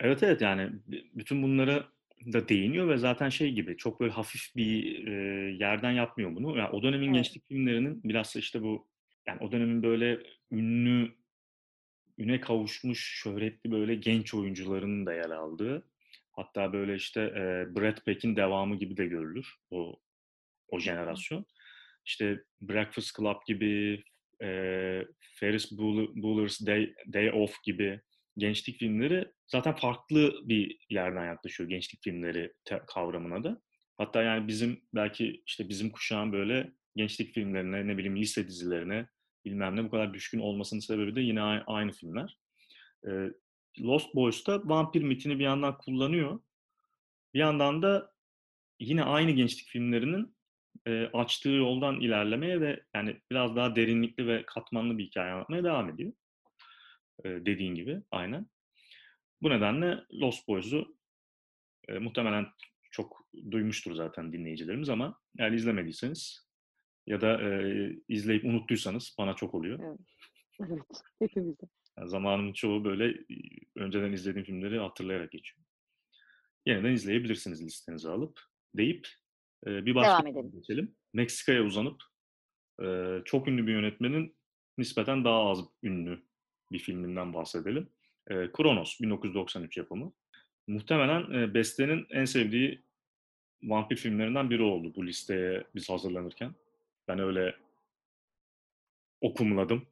Evet, 0.00 0.22
evet, 0.22 0.40
yani 0.40 0.70
bütün 1.14 1.42
bunlara 1.42 1.88
da 2.32 2.48
değiniyor 2.48 2.88
ve 2.88 2.96
zaten 2.96 3.28
şey 3.28 3.52
gibi, 3.52 3.76
çok 3.76 4.00
böyle 4.00 4.12
hafif 4.12 4.56
bir, 4.56 4.84
eee, 5.06 5.56
yerden 5.58 5.90
yapmıyor 5.92 6.34
bunu. 6.34 6.58
Ya, 6.58 6.72
o 6.72 6.82
dönemin 6.82 7.06
Evet. 7.06 7.14
gençlik 7.14 7.48
filmlerinin 7.48 8.02
bilhassa, 8.04 8.38
işte, 8.38 8.62
bu 8.62 8.88
yani 9.26 9.38
o 9.40 9.52
dönemin 9.52 9.82
böyle 9.82 10.18
ünlü, 10.50 11.12
üne 12.18 12.40
kavuşmuş 12.40 13.20
şöhretli 13.22 13.70
böyle 13.70 13.94
genç 13.94 14.34
oyuncularının 14.34 15.06
da 15.06 15.14
yer 15.14 15.30
aldığı, 15.30 15.88
hatta 16.32 16.72
böyle 16.72 16.94
işte 16.94 17.20
e, 17.20 17.74
Brad 17.76 18.04
Pitt'in 18.04 18.36
devamı 18.36 18.76
gibi 18.76 18.96
de 18.96 19.06
görülür 19.06 19.54
o 19.70 20.00
o 20.68 20.80
jenerasyon. 20.80 21.46
İşte 22.04 22.42
Breakfast 22.60 23.16
Club 23.16 23.36
gibi, 23.46 24.04
e, 24.42 24.48
Ferris 25.20 25.78
Bueller's 25.78 26.66
Day, 26.66 26.94
Day 27.12 27.30
Off 27.30 27.62
gibi 27.64 28.00
gençlik 28.36 28.78
filmleri 28.78 29.32
zaten 29.46 29.74
farklı 29.76 30.34
bir 30.42 30.78
yerden 30.90 31.26
yaklaşıyor 31.26 31.68
gençlik 31.70 32.02
filmleri 32.02 32.52
kavramına 32.86 33.44
da. 33.44 33.62
Hatta 33.98 34.22
yani 34.22 34.48
bizim 34.48 34.80
belki 34.94 35.42
işte 35.46 35.68
bizim 35.68 35.90
kuşağın 35.90 36.32
böyle 36.32 36.72
gençlik 36.96 37.34
filmlerine, 37.34 37.86
ne 37.86 37.98
bileyim 37.98 38.16
lise 38.16 38.48
dizilerine 38.48 39.08
bilmem 39.44 39.76
ne 39.76 39.84
bu 39.84 39.90
kadar 39.90 40.14
düşkün 40.14 40.38
olmasının 40.38 40.80
sebebi 40.80 41.16
de 41.16 41.20
yine 41.20 41.42
aynı 41.42 41.92
filmler. 41.92 42.38
Lost 43.80 44.14
Boys'ta 44.14 44.60
vampir 44.64 45.02
mitini 45.02 45.38
bir 45.38 45.44
yandan 45.44 45.78
kullanıyor. 45.78 46.40
Bir 47.34 47.38
yandan 47.38 47.82
da 47.82 48.12
yine 48.80 49.04
aynı 49.04 49.30
gençlik 49.30 49.68
filmlerinin 49.68 50.36
e, 50.86 51.06
açtığı 51.12 51.50
yoldan 51.50 52.00
ilerlemeye 52.00 52.60
ve 52.60 52.84
yani 52.94 53.20
biraz 53.30 53.56
daha 53.56 53.76
derinlikli 53.76 54.26
ve 54.26 54.42
katmanlı 54.46 54.98
bir 54.98 55.04
hikaye 55.04 55.32
anlatmaya 55.32 55.64
devam 55.64 55.90
ediyor. 55.90 56.12
Dediğin 57.24 57.74
gibi 57.74 58.02
aynen. 58.10 58.46
Bu 59.42 59.50
nedenle 59.50 60.04
Lost 60.12 60.48
Boys'u 60.48 60.96
e, 61.88 61.98
muhtemelen 61.98 62.46
çok 62.90 63.28
duymuştur 63.50 63.94
zaten 63.94 64.32
dinleyicilerimiz 64.32 64.88
ama 64.88 65.20
eğer 65.38 65.52
izlemediyseniz 65.52 66.48
ya 67.06 67.20
da 67.20 67.42
e, 67.42 67.90
izleyip 68.08 68.44
unuttuysanız 68.44 69.14
bana 69.18 69.34
çok 69.34 69.54
oluyor. 69.54 69.78
Evet. 69.82 70.00
Evet. 70.60 71.02
Hepimizde. 71.18 71.66
Yani 71.98 72.08
zamanın 72.08 72.52
çoğu 72.52 72.84
böyle 72.84 73.24
önceden 73.76 74.12
izlediğim 74.12 74.46
filmleri 74.46 74.78
hatırlayarak 74.78 75.32
geçiyor. 75.32 75.64
Yeniden 76.66 76.92
izleyebilirsiniz 76.92 77.64
listenize 77.64 78.08
alıp 78.08 78.40
deyip 78.76 79.08
e, 79.66 79.86
bir 79.86 79.94
başka 79.94 80.26
Devam 80.26 80.50
geçelim. 80.50 80.96
Meksika'ya 81.12 81.62
uzanıp 81.62 82.02
e, 82.82 83.18
çok 83.24 83.48
ünlü 83.48 83.66
bir 83.66 83.72
yönetmenin 83.72 84.36
nispeten 84.78 85.24
daha 85.24 85.50
az 85.50 85.58
ünlü 85.82 86.22
bir 86.74 86.78
filminden 86.78 87.34
bahsedelim. 87.34 87.88
E, 88.26 88.52
Kronos 88.52 89.00
1993 89.00 89.76
yapımı. 89.76 90.12
Muhtemelen 90.66 91.32
e, 91.40 91.54
Beste'nin 91.54 92.06
en 92.10 92.24
sevdiği 92.24 92.82
vampir 93.62 93.96
filmlerinden 93.96 94.50
biri 94.50 94.62
oldu 94.62 94.92
bu 94.96 95.06
listeye 95.06 95.64
biz 95.74 95.90
hazırlanırken. 95.90 96.54
Ben 97.08 97.18
öyle 97.18 97.54
okumladım. 99.20 99.86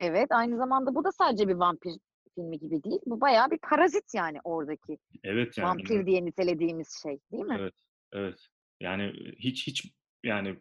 Evet, 0.00 0.26
aynı 0.30 0.56
zamanda 0.56 0.94
bu 0.94 1.04
da 1.04 1.12
sadece 1.12 1.48
bir 1.48 1.54
vampir 1.54 1.92
filmi 2.34 2.58
gibi 2.58 2.84
değil. 2.84 3.00
Bu 3.06 3.20
bayağı 3.20 3.50
bir 3.50 3.58
parazit 3.58 4.14
yani 4.14 4.38
oradaki. 4.44 4.98
Evet 5.24 5.58
yani. 5.58 5.68
Vampir 5.68 6.06
diye 6.06 6.24
nitelediğimiz 6.24 7.02
şey, 7.02 7.18
değil 7.32 7.44
mi? 7.44 7.56
Evet, 7.60 7.74
evet. 8.12 8.46
Yani 8.80 9.12
hiç 9.38 9.66
hiç 9.66 9.92
yani 10.24 10.56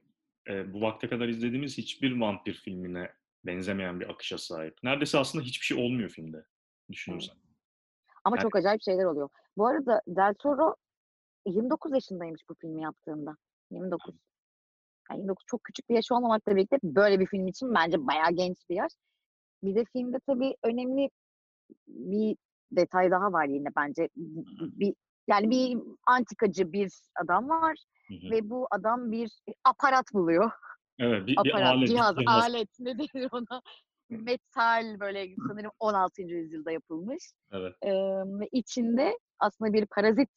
e, 0.49 0.73
bu 0.73 0.81
vakte 0.81 1.09
kadar 1.09 1.27
izlediğimiz 1.27 1.77
hiçbir 1.77 2.19
vampir 2.19 2.53
filmine 2.53 3.11
benzemeyen 3.45 3.99
bir 3.99 4.09
akışa 4.09 4.37
sahip. 4.37 4.77
Neredeyse 4.83 5.17
aslında 5.17 5.45
hiçbir 5.45 5.65
şey 5.65 5.85
olmuyor 5.85 6.09
filmde 6.09 6.45
düşünürsen. 6.91 7.35
Ama 8.23 8.35
yani... 8.35 8.43
çok 8.43 8.55
acayip 8.55 8.81
şeyler 8.81 9.05
oluyor. 9.05 9.29
Bu 9.57 9.67
arada 9.67 10.01
Del 10.07 10.33
Toro 10.39 10.75
29 11.45 11.93
yaşındaymış 11.93 12.41
bu 12.49 12.53
filmi 12.61 12.81
yaptığında. 12.81 13.35
29. 13.71 14.15
Yani 15.11 15.19
29 15.19 15.45
çok 15.47 15.63
küçük 15.63 15.89
bir 15.89 15.95
yaş 15.95 16.11
olmamakla 16.11 16.55
birlikte 16.55 16.77
böyle 16.83 17.19
bir 17.19 17.25
film 17.25 17.47
için 17.47 17.73
bence 17.75 18.07
bayağı 18.07 18.31
genç 18.31 18.57
bir 18.69 18.75
yaş. 18.75 18.91
Bir 19.63 19.75
de 19.75 19.85
filmde 19.93 20.17
tabii 20.27 20.55
önemli 20.63 21.09
bir 21.87 22.37
detay 22.71 23.11
daha 23.11 23.33
var 23.33 23.45
yine 23.45 23.67
bence. 23.77 24.09
Bir 24.15 24.93
yani 25.27 25.49
bir 25.49 25.77
antikacı 26.07 26.71
bir 26.71 26.91
adam 27.23 27.49
var 27.49 27.77
hı 28.07 28.13
hı. 28.13 28.31
ve 28.31 28.49
bu 28.49 28.67
adam 28.71 29.11
bir 29.11 29.31
aparat 29.63 30.05
buluyor. 30.13 30.51
Evet, 30.99 31.27
bir, 31.27 31.35
aparat, 31.37 31.59
bir 31.59 31.65
alet. 31.65 31.89
Cihaz, 31.89 32.15
alet 32.25 32.69
ne 32.79 32.97
denir 32.97 33.29
ona? 33.31 33.61
Metal 34.09 34.99
böyle 34.99 35.35
sanırım 35.47 35.71
16. 35.79 36.21
yüzyılda 36.21 36.71
yapılmış. 36.71 37.23
Evet. 37.51 37.75
Ee, 37.85 38.47
içinde 38.51 39.17
aslında 39.39 39.73
bir 39.73 39.85
parazit 39.85 40.29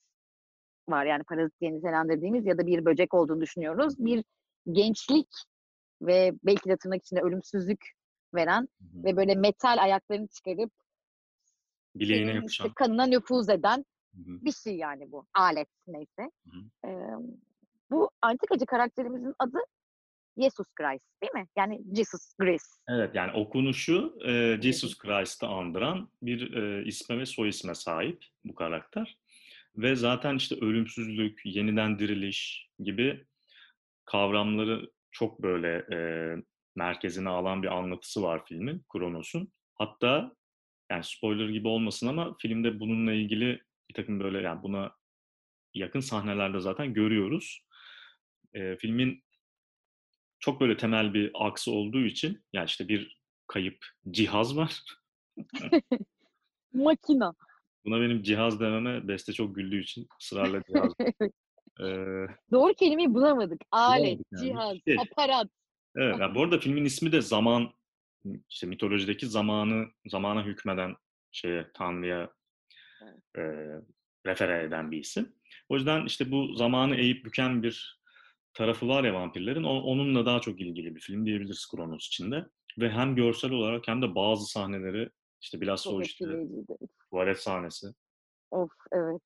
var. 0.89 1.05
Yani 1.05 1.25
parazit 1.25 1.61
diye 1.61 1.73
nitelendirdiğimiz 1.73 2.47
ya 2.47 2.59
da 2.59 2.67
bir 2.67 2.85
böcek 2.85 3.15
olduğunu 3.15 3.41
düşünüyoruz. 3.41 3.95
Bir 3.99 4.25
gençlik 4.73 5.29
ve 6.03 6.33
belki 6.45 6.69
de 6.69 6.77
tırnak 6.77 7.03
içinde 7.03 7.21
ölümsüzlük 7.21 7.91
veren 8.35 8.69
Hı-hı. 8.81 9.05
ve 9.05 9.17
böyle 9.17 9.35
metal 9.35 9.83
ayaklarını 9.83 10.29
çıkarıp 10.29 10.73
bileğine 11.95 12.35
yapışan. 12.35 12.67
Işte 12.67 12.75
kanına 12.75 13.07
nüfuz 13.07 13.49
eden 13.49 13.85
Hı-hı. 14.15 14.45
bir 14.45 14.53
şey 14.53 14.77
yani 14.77 15.13
bu. 15.13 15.27
Alet 15.35 15.69
neyse. 15.87 16.31
Ee, 16.85 16.89
bu 17.91 18.11
antikacı 18.23 18.67
karakterimizin 18.67 19.35
adı 19.39 19.59
Jesus 20.39 20.67
Christ 20.75 21.05
değil 21.23 21.33
mi? 21.33 21.47
Yani 21.57 21.81
Jesus 21.97 22.37
Christ. 22.41 22.83
Evet 22.89 23.15
yani 23.15 23.33
okunuşu 23.33 24.19
e, 24.27 24.59
Jesus 24.63 24.99
Christ'ı 24.99 25.47
andıran 25.47 26.09
bir 26.23 26.53
e, 26.53 26.85
isme 26.85 27.19
ve 27.19 27.27
soy 27.27 27.49
isme 27.49 27.75
sahip 27.75 28.25
bu 28.45 28.55
karakter. 28.55 29.19
Ve 29.77 29.97
zaten 29.97 30.37
işte 30.37 30.57
ölümsüzlük, 30.61 31.41
yeniden 31.45 31.99
diriliş 31.99 32.69
gibi 32.79 33.27
kavramları 34.05 34.91
çok 35.11 35.43
böyle 35.43 35.87
e, 35.93 35.97
merkezine 36.77 37.29
alan 37.29 37.63
bir 37.63 37.79
anlatısı 37.79 38.23
var 38.23 38.45
filmin, 38.47 38.85
Kronos'un. 38.93 39.53
Hatta 39.75 40.33
yani 40.91 41.05
spoiler 41.05 41.49
gibi 41.49 41.69
olmasın 41.69 42.07
ama 42.07 42.37
filmde 42.39 42.81
bununla 42.81 43.13
ilgili 43.13 43.63
bir 43.89 43.95
takım 43.95 44.21
böyle 44.21 44.41
yani 44.41 44.63
buna 44.63 44.97
yakın 45.75 46.01
sahnelerde 46.01 46.61
zaten 46.61 46.95
görüyoruz. 46.95 47.65
E, 48.55 48.77
filmin 48.77 49.25
çok 50.43 50.61
böyle 50.61 50.77
temel 50.77 51.15
bir 51.15 51.31
aksı 51.35 51.73
olduğu 51.73 52.05
için 52.05 52.45
yani 52.53 52.67
işte 52.67 52.89
bir 52.89 53.19
kayıp 53.47 53.87
cihaz 54.11 54.57
var. 54.57 54.83
Makina. 56.73 57.35
Buna 57.85 58.01
benim 58.01 58.23
cihaz 58.23 58.61
dememe 58.61 59.09
Beste 59.09 59.33
çok 59.33 59.55
güldüğü 59.55 59.81
için 59.81 60.09
ısrarla 60.23 60.63
cihaz. 60.69 60.93
ee, 61.81 62.27
Doğru 62.53 62.75
kelimeyi 62.75 63.15
bulamadık. 63.15 63.63
Alet, 63.71 64.21
yani. 64.33 64.43
cihaz, 64.45 64.77
şey. 64.89 64.97
aparat. 64.99 65.49
Evet, 65.97 66.17
yani 66.21 66.35
bu 66.35 66.43
arada 66.43 66.59
filmin 66.59 66.85
ismi 66.85 67.13
de 67.13 67.21
zaman, 67.21 67.73
işte 68.51 68.67
mitolojideki 68.67 69.27
zamanı, 69.27 69.87
zamana 70.07 70.45
hükmeden 70.45 70.97
şeye, 71.33 71.67
Tanrı'ya 71.75 72.31
e, 73.39 73.43
refere 74.27 74.63
eden 74.65 74.91
bir 74.91 74.99
isim. 74.99 75.33
O 75.69 75.77
yüzden 75.77 76.07
işte 76.07 76.31
bu 76.31 76.55
zamanı 76.55 76.97
eğip 76.97 77.25
büken 77.25 77.63
bir 77.63 78.02
tarafı 78.55 78.89
var 78.89 79.05
ya 79.05 79.15
vampirlerin, 79.15 79.63
onunla 79.63 80.27
daha 80.27 80.41
çok 80.41 80.61
ilgili 80.61 80.95
bir 80.95 81.01
film 81.01 81.27
diyebiliriz 81.27 81.67
Kronos 81.71 82.07
içinde. 82.07 82.47
Ve 82.79 82.91
hem 82.91 83.17
görsel 83.17 83.51
olarak 83.51 83.89
hem 83.89 84.03
de 84.03 84.15
bazı 84.15 84.47
sahneleri 84.47 85.11
işte 85.41 85.61
biraz 85.61 85.87
o 85.87 86.03
işte 86.03 86.27
tuvalet 87.11 87.41
sahnesi. 87.41 87.87
Of 88.51 88.71
evet. 88.93 89.21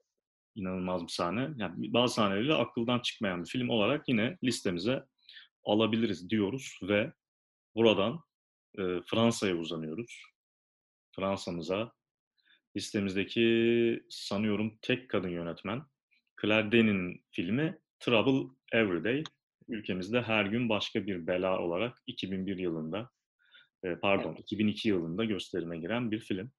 İnanılmaz 0.55 1.03
bir 1.03 1.13
sahne. 1.13 1.49
Yani 1.57 1.93
bazı 1.93 2.15
sahneleri 2.15 2.55
akıldan 2.55 3.01
çıkmayan 3.01 3.45
bir 3.45 3.49
film 3.49 3.69
olarak 3.69 4.09
yine 4.09 4.39
listemize 4.45 5.05
alabiliriz 5.65 6.31
diyoruz 6.31 6.79
ve 6.83 7.13
buradan 7.75 8.21
e, 8.79 8.83
Fransa'ya 9.07 9.57
uzanıyoruz. 9.57 10.23
Fransa'mıza 11.17 11.93
listemizdeki 12.77 14.05
sanıyorum 14.09 14.79
tek 14.83 15.11
kadın 15.11 15.29
yönetmen 15.29 15.83
Claire 16.43 16.73
Denis'in 16.73 17.25
filmi 17.31 17.79
Trouble 18.07 18.55
Everyday. 18.73 19.25
Ülkemizde 19.69 20.23
her 20.23 20.45
gün 20.45 20.69
başka 20.69 21.07
bir 21.07 21.27
bela 21.27 21.59
olarak 21.59 22.03
2001 22.07 22.59
yılında 22.59 23.11
pardon 24.03 24.29
evet. 24.29 24.41
2002 24.41 24.89
yılında 24.89 25.25
gösterime 25.25 25.79
giren 25.79 26.11
bir 26.11 26.19
film. 26.19 26.51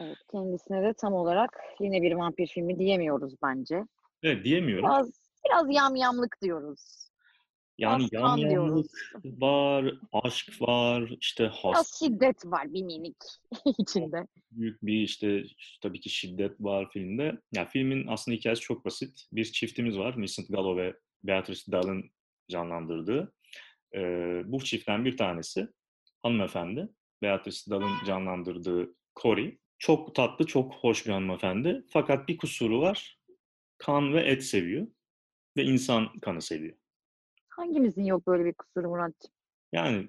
Evet, 0.00 0.18
kendisine 0.32 0.82
de 0.82 0.92
tam 0.92 1.12
olarak 1.12 1.58
yine 1.80 2.02
bir 2.02 2.12
vampir 2.12 2.46
filmi 2.46 2.78
diyemiyoruz 2.78 3.34
bence. 3.42 3.84
Evet, 4.22 4.44
diyemiyoruz. 4.44 4.84
Biraz, 4.84 5.10
biraz 5.48 5.74
yamyamlık 5.74 6.36
diyoruz. 6.42 7.05
Yani 7.78 8.08
yamyamlık 8.12 8.90
var, 9.24 9.94
aşk 10.12 10.62
var, 10.62 11.12
işte 11.20 11.46
has. 11.46 11.74
Biraz 11.74 11.98
şiddet 11.98 12.46
var 12.46 12.74
bir 12.74 12.82
minik 12.82 13.16
içinde. 13.78 14.26
Büyük 14.50 14.82
bir 14.82 15.02
işte 15.02 15.44
tabii 15.82 16.00
ki 16.00 16.10
şiddet 16.10 16.60
var 16.60 16.90
filmde. 16.92 17.22
Ya 17.22 17.38
yani 17.52 17.68
filmin 17.68 18.06
aslında 18.06 18.36
hikayesi 18.36 18.62
çok 18.62 18.84
basit. 18.84 19.26
Bir 19.32 19.44
çiftimiz 19.44 19.98
var, 19.98 20.16
Vincent 20.16 20.48
Gallo 20.48 20.76
ve 20.76 20.96
Beatrice 21.22 21.72
Dahl'ın 21.72 22.10
canlandırdığı. 22.50 23.32
Ee, 23.94 24.42
bu 24.44 24.64
çiftten 24.64 25.04
bir 25.04 25.16
tanesi 25.16 25.68
hanımefendi. 26.22 26.88
Beatrice 27.22 27.70
Dahl'ın 27.70 28.04
canlandırdığı 28.06 28.94
Cory. 29.22 29.58
Çok 29.78 30.14
tatlı, 30.14 30.46
çok 30.46 30.74
hoş 30.74 31.06
bir 31.06 31.12
hanımefendi. 31.12 31.84
Fakat 31.88 32.28
bir 32.28 32.36
kusuru 32.36 32.80
var. 32.80 33.18
Kan 33.78 34.14
ve 34.14 34.20
et 34.20 34.44
seviyor. 34.44 34.86
Ve 35.56 35.64
insan 35.64 36.18
kanı 36.18 36.42
seviyor. 36.42 36.76
Hangimizin 37.56 38.04
yok 38.04 38.26
böyle 38.26 38.44
bir 38.44 38.52
kusuru 38.52 38.88
Muratcığım? 38.88 39.30
Yani 39.72 40.08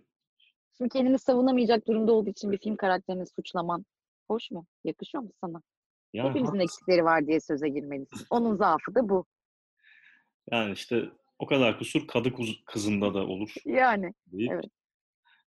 Şimdi 0.77 0.89
kendini 0.89 1.19
savunamayacak 1.19 1.87
durumda 1.87 2.11
olduğu 2.11 2.29
için 2.29 2.51
bir 2.51 2.57
film 2.57 2.75
karakterini 2.75 3.25
suçlaman 3.27 3.85
hoş 4.27 4.51
mu? 4.51 4.65
Yakışıyor 4.83 5.23
mu 5.23 5.31
sana? 5.41 5.61
Yani 6.13 6.29
Hepimizin 6.29 6.45
haklısın. 6.45 6.63
eksikleri 6.63 7.03
var 7.03 7.27
diye 7.27 7.39
söze 7.39 7.69
girmelisin. 7.69 8.27
Onun 8.29 8.55
zaafı 8.55 8.95
da 8.95 9.09
bu. 9.09 9.25
Yani 10.51 10.73
işte 10.73 11.09
o 11.39 11.45
kadar 11.45 11.77
kusur 11.77 12.07
kadı 12.07 12.29
kuz- 12.29 12.63
kızında 12.65 13.13
da 13.13 13.27
olur 13.27 13.53
Yani 13.65 14.13
deyip 14.27 14.51
evet. 14.51 14.65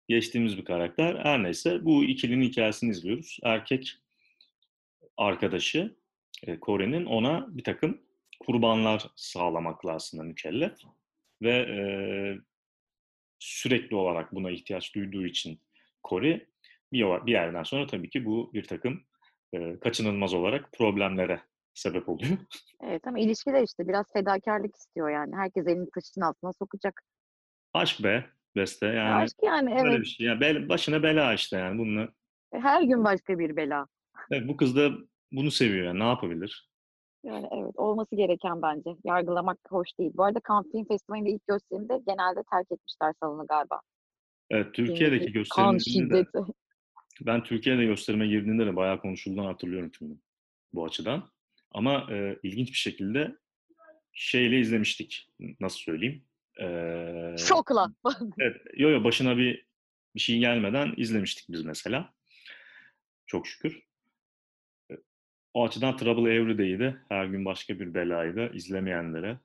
geçtiğimiz 0.09 0.57
bir 0.59 0.65
karakter. 0.65 1.15
Her 1.25 1.43
neyse 1.43 1.85
bu 1.85 2.05
ikilinin 2.05 2.43
hikayesini 2.45 2.91
izliyoruz. 2.91 3.39
Erkek 3.43 3.97
arkadaşı 5.17 5.97
e, 6.47 6.59
Core'nin 6.61 7.05
ona 7.05 7.47
bir 7.57 7.65
takım 7.65 8.01
kurbanlar 8.41 9.07
sağlamakla 9.17 9.93
aslında 9.93 10.23
mükellef 10.23 10.73
ve 11.43 11.51
e, 11.51 11.83
sürekli 13.39 13.97
olarak 13.97 14.35
buna 14.35 14.51
ihtiyaç 14.51 14.95
duyduğu 14.95 15.27
için 15.27 15.61
Corey 16.09 16.47
bir, 16.93 17.27
bir 17.27 17.33
yerden 17.33 17.63
sonra 17.63 17.87
tabii 17.87 18.11
ki 18.11 18.25
bu 18.25 18.51
bir 18.55 18.65
takım 18.65 19.05
e, 19.53 19.79
kaçınılmaz 19.81 20.35
olarak 20.35 20.73
problemlere 20.73 21.41
sebep 21.75 22.09
oluyor. 22.09 22.39
Evet 22.83 23.07
ama 23.07 23.19
ilişkiler 23.19 23.63
işte 23.63 23.89
biraz 23.89 24.13
fedakarlık 24.13 24.77
istiyor 24.77 25.11
yani. 25.11 25.37
Herkes 25.37 25.67
elini 25.67 25.91
taşın 25.95 26.21
altına 26.21 26.53
sokacak. 26.53 27.03
Aşk 27.75 28.05
be 28.05 28.27
Beste 28.57 28.87
yani 28.87 29.15
Aşk 29.15 29.37
yani 29.43 29.71
böyle 29.71 29.91
evet. 29.91 30.01
bir 30.01 30.07
şey. 30.07 30.27
Yani 30.27 30.41
bel- 30.41 30.69
başına 30.69 31.03
bela 31.03 31.35
işte 31.35 31.57
yani 31.57 31.79
bununla. 31.79 32.09
Her 32.53 32.83
gün 32.83 33.05
başka 33.05 33.39
bir 33.39 33.57
bela. 33.57 33.87
Evet, 34.31 34.49
bu 34.49 34.57
kız 34.57 34.77
da 34.77 34.91
bunu 35.33 35.51
seviyor 35.51 35.87
yani 35.87 35.99
ne 35.99 36.05
yapabilir? 36.05 36.70
Yani 37.25 37.49
evet 37.53 37.73
olması 37.77 38.17
gereken 38.17 38.63
bence. 38.63 38.91
Yargılamak 39.05 39.59
hoş 39.69 39.89
değil. 39.99 40.13
Bu 40.15 40.25
arada 40.25 40.41
Cannes 40.49 40.73
Film 40.73 40.85
Festivali'nde 40.85 41.31
ilk 41.31 41.47
gösterimde 41.47 42.01
genelde 42.07 42.43
terk 42.51 42.73
etmişler 42.73 43.15
salonu 43.21 43.47
galiba. 43.47 43.81
Evet, 44.51 44.75
Türkiye'deki 44.75 45.33
gösterimlerinde 45.33 45.79
de 45.79 45.91
şiddeti. 45.91 46.53
ben 47.21 47.43
Türkiye'de 47.45 47.85
gösterime 47.85 48.27
girdiğinde 48.27 48.67
de 48.67 48.77
bayağı 48.77 49.01
konuşulduğunu 49.01 49.47
hatırlıyorum 49.47 49.91
filmin 49.91 50.23
bu 50.73 50.85
açıdan. 50.85 51.31
Ama 51.73 52.07
e, 52.11 52.39
ilginç 52.43 52.69
bir 52.69 52.79
şekilde 52.79 53.37
şeyle 54.13 54.61
izlemiştik. 54.61 55.29
Nasıl 55.61 55.79
söyleyeyim? 55.79 56.25
E, 56.61 57.37
Şokla. 57.39 57.93
evet, 58.39 58.57
yo 58.77 58.91
yo 58.91 59.05
başına 59.05 59.37
bir 59.37 59.67
bir 60.15 60.21
şey 60.21 60.39
gelmeden 60.39 60.95
izlemiştik 60.97 61.45
biz 61.49 61.63
mesela. 61.65 62.15
Çok 63.27 63.47
şükür. 63.47 63.90
O 65.55 65.65
açıdan 65.65 65.97
Trouble 65.97 66.79
de 66.79 66.97
her 67.09 67.27
gün 67.27 67.45
başka 67.45 67.81
bir 67.81 67.95
belayı 67.95 68.37
da 68.37 68.49
izlemeyenlere 68.49 69.39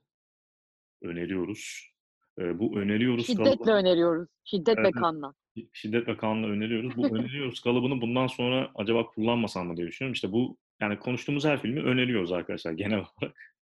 öneriyoruz. 1.02 1.92
E, 2.40 2.60
bu 2.60 2.80
öneriyoruz 2.80 3.26
Şiddetle 3.28 3.44
kalıbı 3.44 3.72
öneriyoruz. 3.72 4.30
Şiddet 4.44 4.78
Evet, 4.78 4.88
ve 4.88 4.92
kanla. 4.92 5.34
şiddet 5.74 6.08
ve 6.08 6.18
kanla 6.18 6.48
öneriyoruz. 6.48 6.98
Bu 6.98 7.18
öneriyoruz 7.18 7.60
kalıbını 7.60 8.02
bundan 8.02 8.28
sonra 8.28 8.72
acaba 8.76 9.06
kullanmasam 9.06 9.68
mı 9.68 9.78
diye 9.78 9.88
düşünüyorum. 9.88 10.14
İşte 10.14 10.32
bu 10.32 10.58
yani 10.82 11.00
konuştuğumuz 11.00 11.46
her 11.46 11.62
filmi 11.62 11.82
öneriyoruz 11.82 12.32
arkadaşlar 12.32 12.72
genel 12.82 12.98
olarak 12.98 13.56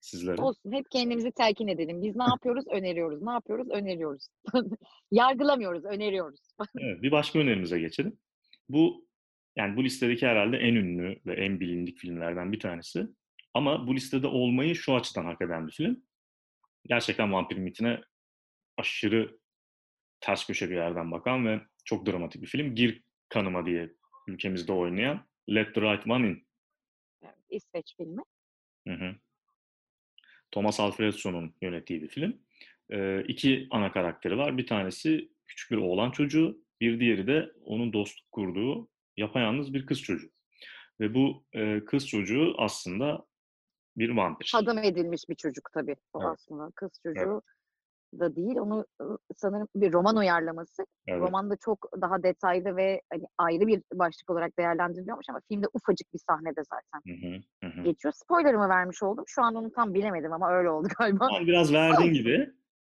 sizlere. 0.00 0.42
Olsun. 0.42 0.72
Hep 0.72 0.90
kendimizi 0.90 1.32
telkin 1.32 1.68
edelim. 1.68 2.02
Biz 2.02 2.16
ne 2.16 2.24
yapıyoruz? 2.24 2.64
Öneriyoruz. 2.70 3.22
Ne 3.22 3.32
yapıyoruz? 3.32 3.70
Öneriyoruz. 3.70 4.28
Yargılamıyoruz. 5.10 5.84
Öneriyoruz. 5.84 6.40
Evet, 6.78 7.02
bir 7.02 7.10
başka 7.10 7.38
önerimize 7.38 7.80
geçelim. 7.80 8.18
Bu 8.68 9.06
yani 9.56 9.76
bu 9.76 9.84
listedeki 9.84 10.26
herhalde 10.26 10.56
en 10.56 10.74
ünlü 10.74 11.20
ve 11.26 11.34
en 11.34 11.60
bilindik 11.60 11.98
filmlerden 11.98 12.52
bir 12.52 12.60
tanesi. 12.60 13.06
Ama 13.54 13.86
bu 13.86 13.94
listede 13.94 14.26
olmayı 14.26 14.74
şu 14.74 14.94
açıdan 14.94 15.24
hak 15.24 15.42
eden 15.42 15.66
bir 15.66 15.72
film. 15.72 16.04
Gerçekten 16.86 17.32
vampir 17.32 17.56
mitine 17.56 18.00
aşırı 18.76 19.38
ters 20.20 20.46
köşe 20.46 20.70
bir 20.70 20.74
yerden 20.74 21.10
bakan 21.10 21.46
ve 21.46 21.60
çok 21.84 22.06
dramatik 22.06 22.42
bir 22.42 22.46
film. 22.46 22.74
Gir 22.74 23.02
Kanıma 23.28 23.66
diye 23.66 23.92
ülkemizde 24.28 24.72
oynayan 24.72 25.26
Let 25.48 25.74
the 25.74 25.80
Right 25.80 26.06
One 26.06 26.28
In. 26.28 26.46
İsveç 27.50 27.96
filmi. 27.96 28.22
Hı 28.88 28.94
hı. 28.94 29.14
Thomas 30.50 30.80
Alfredson'un 30.80 31.54
yönettiği 31.62 32.02
bir 32.02 32.08
film. 32.08 32.40
Ee, 32.90 33.24
iki 33.28 33.68
ana 33.70 33.92
karakteri 33.92 34.38
var. 34.38 34.58
Bir 34.58 34.66
tanesi 34.66 35.28
küçük 35.46 35.70
bir 35.70 35.76
oğlan 35.76 36.10
çocuğu, 36.10 36.64
bir 36.80 37.00
diğeri 37.00 37.26
de 37.26 37.52
onun 37.64 37.92
dostluk 37.92 38.32
kurduğu 38.32 38.88
yapayalnız 39.16 39.74
bir 39.74 39.86
kız 39.86 40.02
çocuğu. 40.02 40.30
Ve 41.00 41.14
bu 41.14 41.44
e, 41.52 41.84
kız 41.84 42.08
çocuğu 42.08 42.54
aslında 42.58 43.24
bir 43.96 44.16
vampir. 44.16 44.50
Hadım 44.54 44.78
edilmiş 44.78 45.22
bir 45.28 45.34
çocuk 45.34 45.68
tabii. 45.74 45.96
O 46.12 46.22
Evet. 46.22 46.32
aslında 46.32 46.70
kız 46.74 46.90
çocuğu 47.02 47.42
da 48.20 48.36
değil. 48.36 48.56
Onu 48.56 48.86
sanırım 49.36 49.68
bir 49.74 49.92
roman 49.92 50.16
uyarlaması. 50.16 50.86
Evet. 51.06 51.20
Romanda 51.20 51.56
çok 51.64 51.88
daha 52.00 52.22
detaylı 52.22 52.76
ve 52.76 53.02
hani 53.12 53.24
ayrı 53.38 53.66
bir 53.66 53.82
başlık 53.92 54.30
olarak 54.30 54.58
değerlendiriliyormuş 54.58 55.26
ama 55.28 55.40
filmde 55.48 55.66
ufacık 55.72 56.14
bir 56.14 56.20
sahnede 56.30 56.62
zaten 56.64 57.12
Hı 57.12 57.26
hı, 57.26 57.68
hı 57.68 57.82
geçiyor. 57.82 58.14
Spoiler'ımı 58.16 58.68
vermiş 58.68 59.02
oldum. 59.02 59.24
Şu 59.26 59.42
an 59.42 59.54
onu 59.54 59.72
tam 59.72 59.94
bilemedim 59.94 60.32
ama 60.32 60.52
öyle 60.52 60.70
oldu 60.70 60.88
galiba. 60.98 61.28
Yani 61.34 61.46
biraz 61.46 61.72
verdiğin 61.72 62.12
gibi. 62.12 62.34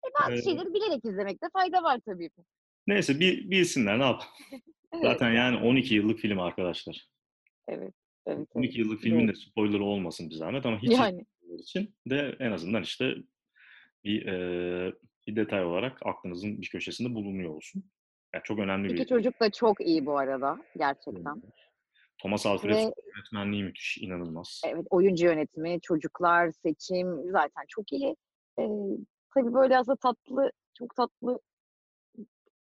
E, 0.07 0.09
bazı 0.21 0.33
Evet. 0.33 0.45
şeyleri 0.45 0.75
bilerek 0.75 1.05
izlemekte 1.05 1.47
fayda 1.53 1.83
var 1.83 2.01
tabii. 2.07 2.31
Neyse 2.87 3.21
bir, 3.21 3.51
bilsinler 3.51 3.99
ne 3.99 4.05
yapalım. 4.05 4.31
Evet, 4.93 5.05
Zaten 5.05 5.33
yani 5.33 5.57
12 5.57 5.95
yıllık 5.95 6.19
film 6.19 6.41
arkadaşlar. 6.41 7.09
evet, 7.69 7.95
evet, 8.27 8.49
12 8.55 8.69
evet. 8.69 8.79
yıllık 8.79 9.01
filmin 9.01 9.29
de 9.29 9.35
spoilerı 9.35 9.85
olmasın 9.85 10.31
bir 10.31 10.35
zahmet 10.35 10.67
ama 10.67 10.83
hiç 10.83 10.93
Yani 10.93 11.27
için 11.59 11.95
de 12.11 12.37
en 12.39 12.53
azından 12.53 12.83
işte 12.83 13.15
bir, 14.05 14.27
e, 14.27 14.93
bir 15.27 15.37
detay 15.37 15.65
olarak 15.65 15.99
aklınızın 16.07 16.61
bir 16.63 16.69
köşesinde 16.69 17.15
bulunuyor 17.15 17.55
olsun. 17.55 17.85
Yani 18.35 18.43
çok 18.45 18.59
önemli 18.59 18.93
iki 18.93 19.03
bir 19.03 19.09
çocuk 19.09 19.41
da 19.41 19.51
çok 19.51 19.81
iyi 19.81 20.07
bu 20.07 20.19
arada 20.19 20.59
gerçekten. 20.77 21.43
Thomas 22.19 22.47
Alfred 22.47 22.71
Ve 22.75 22.93
yönetmenliği 23.17 23.65
müthiş, 23.65 23.99
inanılmaz. 23.99 24.61
evet 24.67 24.87
oyuncu 24.91 25.27
yönetimi, 25.27 25.81
çocuklar, 25.81 26.51
seçim 26.51 27.31
zaten 27.31 27.65
çok 27.69 27.93
iyi. 27.93 28.17
Ee, 28.59 28.69
tabii 29.35 29.55
böyle 29.55 29.79
aslında 29.79 29.97
tatlı, 29.97 30.53
çok 30.79 30.97
tatlı 30.97 31.39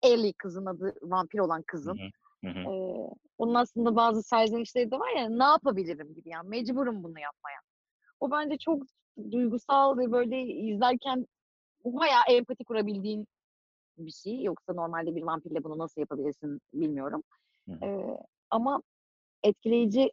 Ellie 0.04 0.34
kızın 0.34 0.66
adı, 0.66 0.94
vampir 1.02 1.40
olan 1.40 1.62
kızın. 1.62 1.98
hı, 1.98 2.48
hı 2.48 2.52
hı. 2.52 2.60
Ee, 2.60 3.10
onun 3.38 3.54
aslında 3.54 3.96
bazı 3.96 4.24
serzenişleri 4.24 4.92
de 4.92 5.00
var 5.00 5.12
ya 5.18 5.30
ne 5.30 5.44
yapabilirim 5.44 6.14
gibi 6.14 6.30
yani 6.30 6.50
mecburum 6.50 7.04
bunu 7.04 7.20
yapmaya. 7.20 7.60
O 8.20 8.32
bence 8.32 8.58
çok 8.58 8.84
duygusal 9.32 9.98
ve 9.98 10.12
böyle 10.12 10.42
izlerken 10.44 11.28
bayağı 11.86 12.24
empati 12.30 12.64
kurabildiğin 12.64 13.28
bir 13.98 14.12
şey. 14.12 14.44
Yoksa 14.44 14.74
normalde 14.74 15.16
bir 15.16 15.24
vampirle 15.24 15.64
bunu 15.64 15.78
nasıl 15.78 16.02
yapabilirsin 16.02 16.62
bilmiyorum. 16.74 17.24
Hı 17.70 17.72
hı. 17.72 17.86
Ee, 17.86 18.18
ama 18.50 18.82
etkileyici 19.44 20.12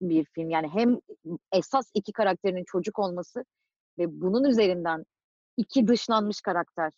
bir 0.00 0.24
film. 0.24 0.50
Yani 0.50 0.68
hem 0.68 0.98
esas 1.52 1.90
iki 1.94 2.12
karakterinin 2.12 2.64
çocuk 2.64 2.98
olması 2.98 3.44
ve 3.98 4.20
bunun 4.20 4.44
üzerinden 4.44 5.04
iki 5.56 5.88
dışlanmış 5.88 6.40
karakter. 6.40 6.92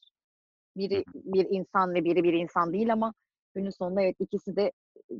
Biri 0.80 1.04
bir 1.14 1.46
insan 1.50 1.94
ve 1.94 2.04
biri 2.04 2.22
bir 2.22 2.32
insan 2.32 2.72
değil 2.72 2.92
ama 2.92 3.14
günün 3.54 3.70
sonunda 3.70 4.02
evet 4.02 4.16
ikisi 4.20 4.56
de 4.56 4.72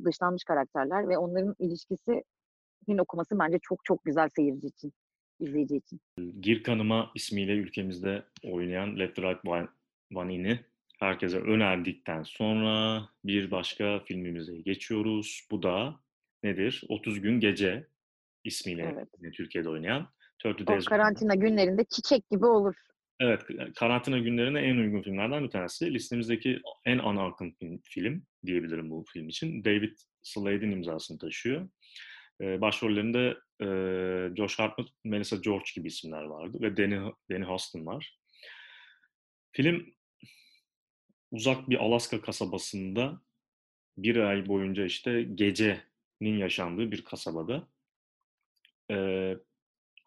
dışlanmış 0.04 0.44
karakterler 0.44 1.08
ve 1.08 1.18
onların 1.18 1.54
ilişkisi 1.58 2.24
film 2.86 2.98
okuması 2.98 3.38
bence 3.38 3.58
çok 3.62 3.84
çok 3.84 4.04
güzel 4.04 4.28
seyirci 4.36 4.66
için, 4.66 4.92
izleyici 5.40 5.76
için. 5.76 6.00
Gir 6.40 6.62
Kanıma 6.62 7.10
ismiyle 7.14 7.52
ülkemizde 7.52 8.24
oynayan 8.44 8.98
Let 8.98 9.16
the 9.16 9.22
Right 9.22 9.44
One- 9.44 9.68
One 10.14 10.34
In'i 10.34 10.60
herkese 11.00 11.38
önerdikten 11.38 12.22
sonra 12.22 13.02
bir 13.24 13.50
başka 13.50 14.00
filmimize 14.04 14.56
geçiyoruz. 14.56 15.48
Bu 15.50 15.62
da 15.62 16.00
nedir? 16.42 16.84
30 16.88 17.20
Gün 17.20 17.40
Gece 17.40 17.86
ismiyle 18.44 18.94
Evet. 18.94 19.34
Türkiye'de 19.34 19.68
oynayan 19.68 20.08
30 20.44 20.66
O 20.66 20.66
Days 20.66 20.84
karantina 20.84 21.34
günlerinde 21.34 21.84
çiçek 21.84 22.30
gibi 22.30 22.46
olur. 22.46 22.74
Evet, 23.20 23.42
karantina 23.74 24.18
günlerine 24.18 24.60
en 24.60 24.76
uygun 24.76 25.02
filmlerden 25.02 25.44
bir 25.44 25.50
tanesi. 25.50 25.94
Listemizdeki 25.94 26.62
en 26.84 26.98
ana 26.98 27.26
akım 27.26 27.52
film, 27.52 27.80
film 27.84 28.26
diyebilirim 28.46 28.90
bu 28.90 29.04
film 29.12 29.28
için. 29.28 29.64
David 29.64 29.96
Slade'in 30.22 30.70
imzasını 30.70 31.18
taşıyor. 31.18 31.68
Ee, 32.40 32.60
başrollerinde 32.60 33.36
e, 33.60 33.66
Josh 34.36 34.58
Hartnett, 34.58 34.88
Melissa 35.04 35.36
George 35.36 35.64
gibi 35.74 35.88
isimler 35.88 36.22
vardı 36.22 36.58
ve 36.60 36.76
Danny, 36.76 37.12
Danny 37.30 37.44
Huston 37.44 37.86
var. 37.86 38.18
Film 39.52 39.94
uzak 41.30 41.70
bir 41.70 41.76
Alaska 41.76 42.20
kasabasında 42.20 43.20
bir 43.98 44.16
ay 44.16 44.46
boyunca 44.48 44.84
işte 44.84 45.22
gecenin 45.22 46.38
yaşandığı 46.38 46.90
bir 46.90 47.04
kasabada 47.04 47.68
e, 48.90 48.96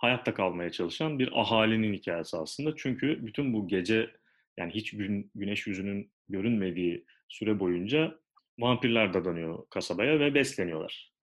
hayatta 0.04 0.34
kalmaya 0.34 0.72
çalışan 0.72 1.20
bir 1.20 1.42
ahalinin 1.42 1.94
hikayesi 1.94 2.38
aslında. 2.38 2.76
Çünkü 2.76 3.26
bütün 3.26 3.54
bu 3.54 3.68
gece 3.68 4.12
yani 4.58 4.74
hiç 4.74 4.92
gün, 4.92 5.32
güneş 5.36 5.68
yüzünün 5.68 6.12
görünmediği 6.30 7.06
süre 7.30 7.60
boyunca 7.60 8.20
vampirler 8.60 9.13
dadanıyor 9.13 9.70
kasabaya 9.70 10.20
ve 10.20 10.34
besleniyorlar. 10.34 11.13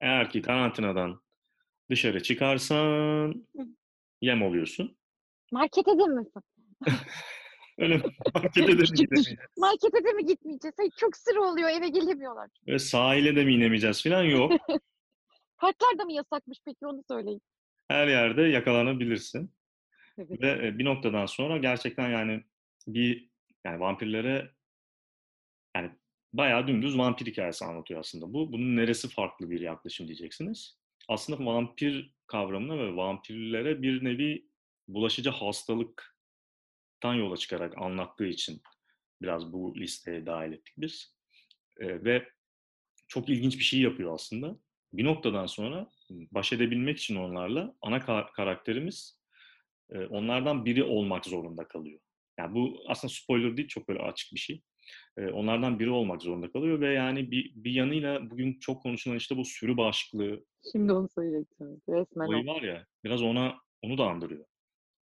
Eğer 0.00 0.30
ki 0.30 0.42
karantinadan 0.42 1.20
dışarı 1.90 2.22
çıkarsan 2.22 3.46
yem 4.20 4.42
oluyorsun. 4.42 4.96
Markete 5.52 5.98
de 5.98 6.04
mi? 6.06 6.24
Öyle 7.78 8.02
markete 8.34 8.68
de 8.68 8.72
mi 8.72 8.84
gidemeyeceğiz? 8.94 9.38
Markete 9.56 10.04
de 10.04 10.12
mi 10.12 10.26
gitmeyeceğiz? 10.26 10.74
Hayır, 10.78 10.92
çok 10.96 11.16
sıra 11.16 11.40
oluyor 11.40 11.68
eve 11.68 11.88
gelemiyorlar. 11.88 12.50
Ve 12.66 12.78
sahile 12.78 13.36
de 13.36 13.44
mi 13.44 13.54
inemeyeceğiz 13.54 14.02
falan 14.02 14.22
yok. 14.22 14.52
Parklar 15.58 15.98
da 15.98 16.04
mı 16.04 16.12
yasakmış 16.12 16.58
peki 16.64 16.86
onu 16.86 17.02
söyleyin. 17.10 17.42
Her 17.90 18.08
yerde 18.08 18.42
yakalanabilirsin. 18.42 19.52
Evet. 20.18 20.42
Ve 20.42 20.66
e, 20.66 20.78
bir 20.78 20.84
noktadan 20.84 21.26
sonra 21.26 21.58
gerçekten 21.58 22.10
yani 22.10 22.44
bir 22.86 23.30
yani 23.64 23.80
vampirlere 23.80 24.50
yani 25.76 25.90
bayağı 26.32 26.66
dümdüz 26.66 26.98
vampir 26.98 27.26
hikayesi 27.26 27.64
anlatıyor 27.64 28.00
aslında 28.00 28.32
bu. 28.32 28.52
Bunun 28.52 28.76
neresi 28.76 29.08
farklı 29.08 29.50
bir 29.50 29.60
yaklaşım 29.60 30.06
diyeceksiniz. 30.06 30.78
Aslında 31.08 31.44
vampir 31.44 32.14
kavramına 32.26 32.78
ve 32.78 32.96
vampirlere 32.96 33.82
bir 33.82 34.04
nevi 34.04 34.46
bulaşıcı 34.88 35.30
hastalıktan 35.30 37.14
yola 37.14 37.36
çıkarak 37.36 37.78
anlattığı 37.78 38.26
için 38.26 38.62
biraz 39.22 39.52
bu 39.52 39.76
listeye 39.76 40.26
dahil 40.26 40.52
ettik 40.52 40.74
biz. 40.78 41.14
E, 41.80 42.04
ve 42.04 42.28
çok 43.08 43.28
ilginç 43.28 43.58
bir 43.58 43.64
şey 43.64 43.80
yapıyor 43.80 44.14
aslında. 44.14 44.56
Bir 44.92 45.04
noktadan 45.04 45.46
sonra 45.46 45.90
baş 46.10 46.52
edebilmek 46.52 46.98
için 46.98 47.16
onlarla 47.16 47.74
ana 47.82 47.96
ka- 47.98 48.32
karakterimiz 48.32 49.20
e, 49.90 49.98
onlardan 49.98 50.64
biri 50.64 50.84
olmak 50.84 51.26
zorunda 51.26 51.68
kalıyor. 51.68 52.00
Yani 52.38 52.54
bu 52.54 52.82
aslında 52.88 53.12
spoiler 53.12 53.56
değil, 53.56 53.68
çok 53.68 53.88
böyle 53.88 54.00
açık 54.00 54.34
bir 54.34 54.40
şey. 54.40 54.62
E, 55.16 55.26
onlardan 55.26 55.78
biri 55.78 55.90
olmak 55.90 56.22
zorunda 56.22 56.52
kalıyor 56.52 56.80
ve 56.80 56.92
yani 56.92 57.30
bir, 57.30 57.52
bir 57.54 57.72
yanıyla 57.72 58.30
bugün 58.30 58.58
çok 58.58 58.82
konuşulan 58.82 59.16
işte 59.16 59.36
bu 59.36 59.44
sürü 59.44 59.76
bağışıklığı 59.76 60.44
Şimdi 60.72 60.92
onu 60.92 61.08
söyleyecektim. 61.08 61.82
Resmen 61.88 62.26
olayı 62.26 62.46
var 62.46 62.62
ya, 62.62 62.86
biraz 63.04 63.22
ona 63.22 63.54
onu 63.82 63.98
da 63.98 64.04
andırıyor. 64.04 64.44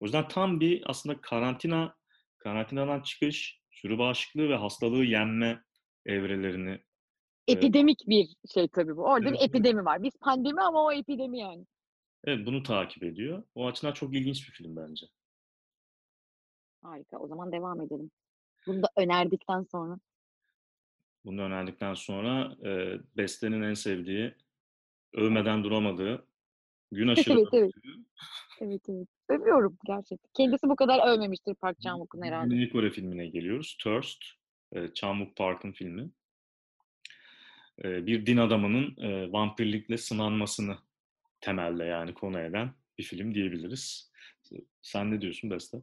O 0.00 0.04
yüzden 0.04 0.28
tam 0.28 0.60
bir 0.60 0.82
aslında 0.90 1.20
karantina, 1.20 1.96
karantinadan 2.38 3.00
çıkış, 3.00 3.60
sürü 3.70 3.98
bağışıklığı 3.98 4.48
ve 4.48 4.56
hastalığı 4.56 5.04
yenme 5.04 5.62
evrelerini 6.06 6.80
Epidemik 7.48 8.08
bir 8.08 8.28
şey 8.54 8.68
tabii 8.68 8.96
bu. 8.96 9.02
Orada 9.02 9.28
Evet, 9.28 9.32
bir 9.32 9.38
evet. 9.38 9.48
epidemi 9.48 9.84
var. 9.84 10.02
Biz 10.02 10.16
pandemi 10.20 10.60
ama 10.60 10.84
o 10.84 10.92
epidemi 10.92 11.38
yani. 11.38 11.66
evet, 12.24 12.46
bunu 12.46 12.62
takip 12.62 13.02
ediyor. 13.02 13.42
O 13.54 13.66
açıdan 13.66 13.92
çok 13.92 14.14
ilginç 14.14 14.48
bir 14.48 14.52
film 14.52 14.76
bence. 14.76 15.06
Harika. 16.82 17.18
O 17.18 17.28
zaman 17.28 17.52
devam 17.52 17.80
edelim. 17.80 18.10
Bunu 18.66 18.82
da 18.82 18.88
önerdikten 18.96 19.62
sonra. 19.62 19.98
Bunu 21.24 21.42
önerdikten 21.42 21.94
sonra 21.94 22.56
e, 22.64 22.98
Beste'nin 23.16 23.62
en 23.62 23.74
sevdiği, 23.74 24.34
övmeden 25.12 25.64
duramadığı, 25.64 26.26
gün 26.92 27.08
aşırı 27.12 27.38
evet 27.38 27.48
evet. 27.52 27.72
Evet 28.60 28.82
evet. 28.88 29.08
Övüyorum 29.28 29.78
gerçekten. 29.86 30.30
Kendisi 30.36 30.68
bu 30.68 30.76
kadar 30.76 31.08
övmemiştir 31.08 31.54
Park 31.54 31.80
Chan-wook'un 31.80 32.22
herhalde. 32.22 32.54
Güney 32.54 32.70
Kore 32.70 32.90
filmine 32.90 33.26
geliyoruz. 33.26 33.76
Thirst, 33.82 34.24
e, 34.72 34.78
Chan-wook 34.78 35.34
Park'ın 35.34 35.72
filmi. 35.72 36.10
E, 37.84 38.06
bir 38.06 38.26
din 38.26 38.36
adamının 38.36 38.96
e, 38.96 39.32
vampirlikle 39.32 39.98
sınanmasını 39.98 40.76
temelde 41.40 41.84
yani 41.84 42.14
konu 42.14 42.40
eden 42.40 42.70
bir 42.98 43.02
film 43.02 43.34
diyebiliriz. 43.34 44.10
Sen 44.82 45.10
ne 45.10 45.20
diyorsun 45.20 45.50
Beste? 45.50 45.82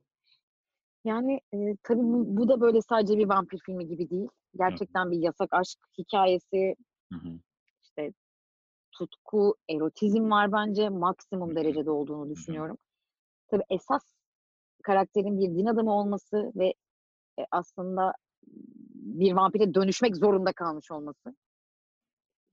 Yani 1.06 1.42
e, 1.54 1.58
tabii 1.84 2.04
bu, 2.04 2.38
bu 2.38 2.48
da 2.50 2.62
böyle 2.62 2.82
sadece 2.82 3.18
bir 3.18 3.30
vampir 3.30 3.60
filmi 3.66 3.88
gibi 3.88 4.10
değil. 4.10 4.28
Gerçekten 4.58 5.12
bir 5.12 5.18
yasak 5.18 5.54
aşk 5.54 5.80
hikayesi, 5.98 6.76
Hı 7.14 7.20
hı. 7.20 7.40
işte 7.84 8.14
tutku, 8.92 9.56
erotizm 9.70 10.32
var 10.32 10.52
bence 10.52 10.90
maksimum 10.90 11.50
Hı 11.50 11.52
hı. 11.52 11.56
derecede 11.56 11.92
olduğunu 11.92 12.30
düşünüyorum. 12.30 12.78
Tabii 13.48 13.64
esas 13.70 14.04
karakterin 14.84 15.40
bir 15.40 15.60
din 15.60 15.66
adamı 15.66 15.94
olması 15.94 16.52
ve 16.56 16.74
e, 17.40 17.46
aslında 17.52 18.14
bir 18.94 19.34
vampire 19.34 19.74
dönüşmek 19.74 20.18
zorunda 20.18 20.54
kalmış 20.54 20.92
olması. 20.92 21.36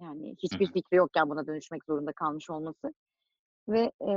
Yani 0.00 0.34
hiçbir 0.42 0.66
hı. 0.66 0.72
fikri 0.72 0.96
yokken 0.96 1.30
buna 1.30 1.46
dönüşmek 1.46 1.84
zorunda 1.84 2.12
kalmış 2.12 2.50
olması 2.50 2.94
ve 3.68 3.92
e, 4.00 4.12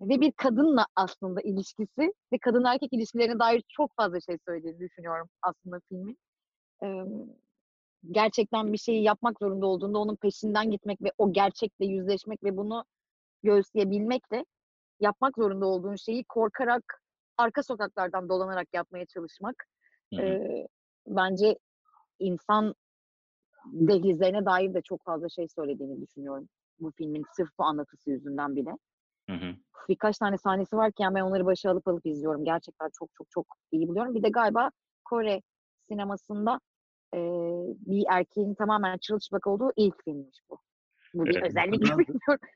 ve 0.00 0.20
bir 0.20 0.32
kadınla 0.32 0.86
aslında 0.96 1.40
ilişkisi 1.40 2.14
ve 2.32 2.38
kadın 2.38 2.64
erkek 2.64 2.92
ilişkilerine 2.92 3.38
dair 3.38 3.62
çok 3.68 3.96
fazla 3.96 4.20
şey 4.20 4.38
söylediğini 4.46 4.78
düşünüyorum 4.78 5.28
aslında 5.42 5.80
filmin. 5.88 6.18
E, 6.82 6.88
gerçekten 8.10 8.72
bir 8.72 8.78
şeyi 8.78 9.02
yapmak 9.02 9.38
zorunda 9.38 9.66
olduğunda 9.66 9.98
onun 9.98 10.16
peşinden 10.16 10.70
gitmek 10.70 11.02
ve 11.02 11.12
o 11.18 11.32
gerçekle 11.32 11.86
yüzleşmek 11.86 12.42
ve 12.44 12.56
bunu 12.56 12.84
göğüsleyebilmekle 13.42 14.44
yapmak 15.00 15.36
zorunda 15.36 15.66
olduğun 15.66 15.96
şeyi 15.96 16.24
korkarak 16.24 17.02
arka 17.38 17.62
sokaklardan 17.62 18.28
dolanarak 18.28 18.68
yapmaya 18.72 19.06
çalışmak 19.06 19.64
Hı 20.14 20.20
hı. 20.20 20.22
e, 20.22 20.66
bence 21.06 21.58
insan 22.18 22.74
dehlizlerine 23.66 24.44
dair 24.44 24.74
de 24.74 24.82
çok 24.82 25.04
fazla 25.04 25.28
şey 25.28 25.48
söylediğini 25.48 26.00
düşünüyorum 26.00 26.48
bu 26.80 26.90
filmin 26.90 27.24
sırf 27.36 27.48
bu 27.58 27.64
anlatısı 27.64 28.10
yüzünden 28.10 28.56
bile. 28.56 28.70
Hı 29.30 29.36
hı. 29.36 29.54
Birkaç 29.88 30.18
tane 30.18 30.38
sahnesi 30.38 30.76
varken 30.76 31.14
ben 31.14 31.20
onları 31.20 31.46
başa 31.46 31.70
alıp 31.70 31.88
alıp 31.88 32.06
izliyorum. 32.06 32.44
Gerçekten 32.44 32.90
çok 32.98 33.10
çok 33.14 33.30
çok 33.30 33.46
iyi 33.72 33.88
buluyorum. 33.88 34.14
Bir 34.14 34.22
de 34.22 34.28
galiba 34.28 34.70
Kore 35.04 35.42
sinemasında 35.88 36.60
e, 37.14 37.18
bir 37.86 38.04
erkeğin 38.10 38.54
tamamen 38.54 38.98
çırılçıplak 38.98 39.46
olduğu 39.46 39.72
ilk 39.76 40.04
filmmiş 40.04 40.38
bu. 40.50 40.58
Bu 41.14 41.24
bir 41.24 41.36
Evet, 41.36 41.46
özellik 41.46 41.72
bilmiyorum. 41.80 42.04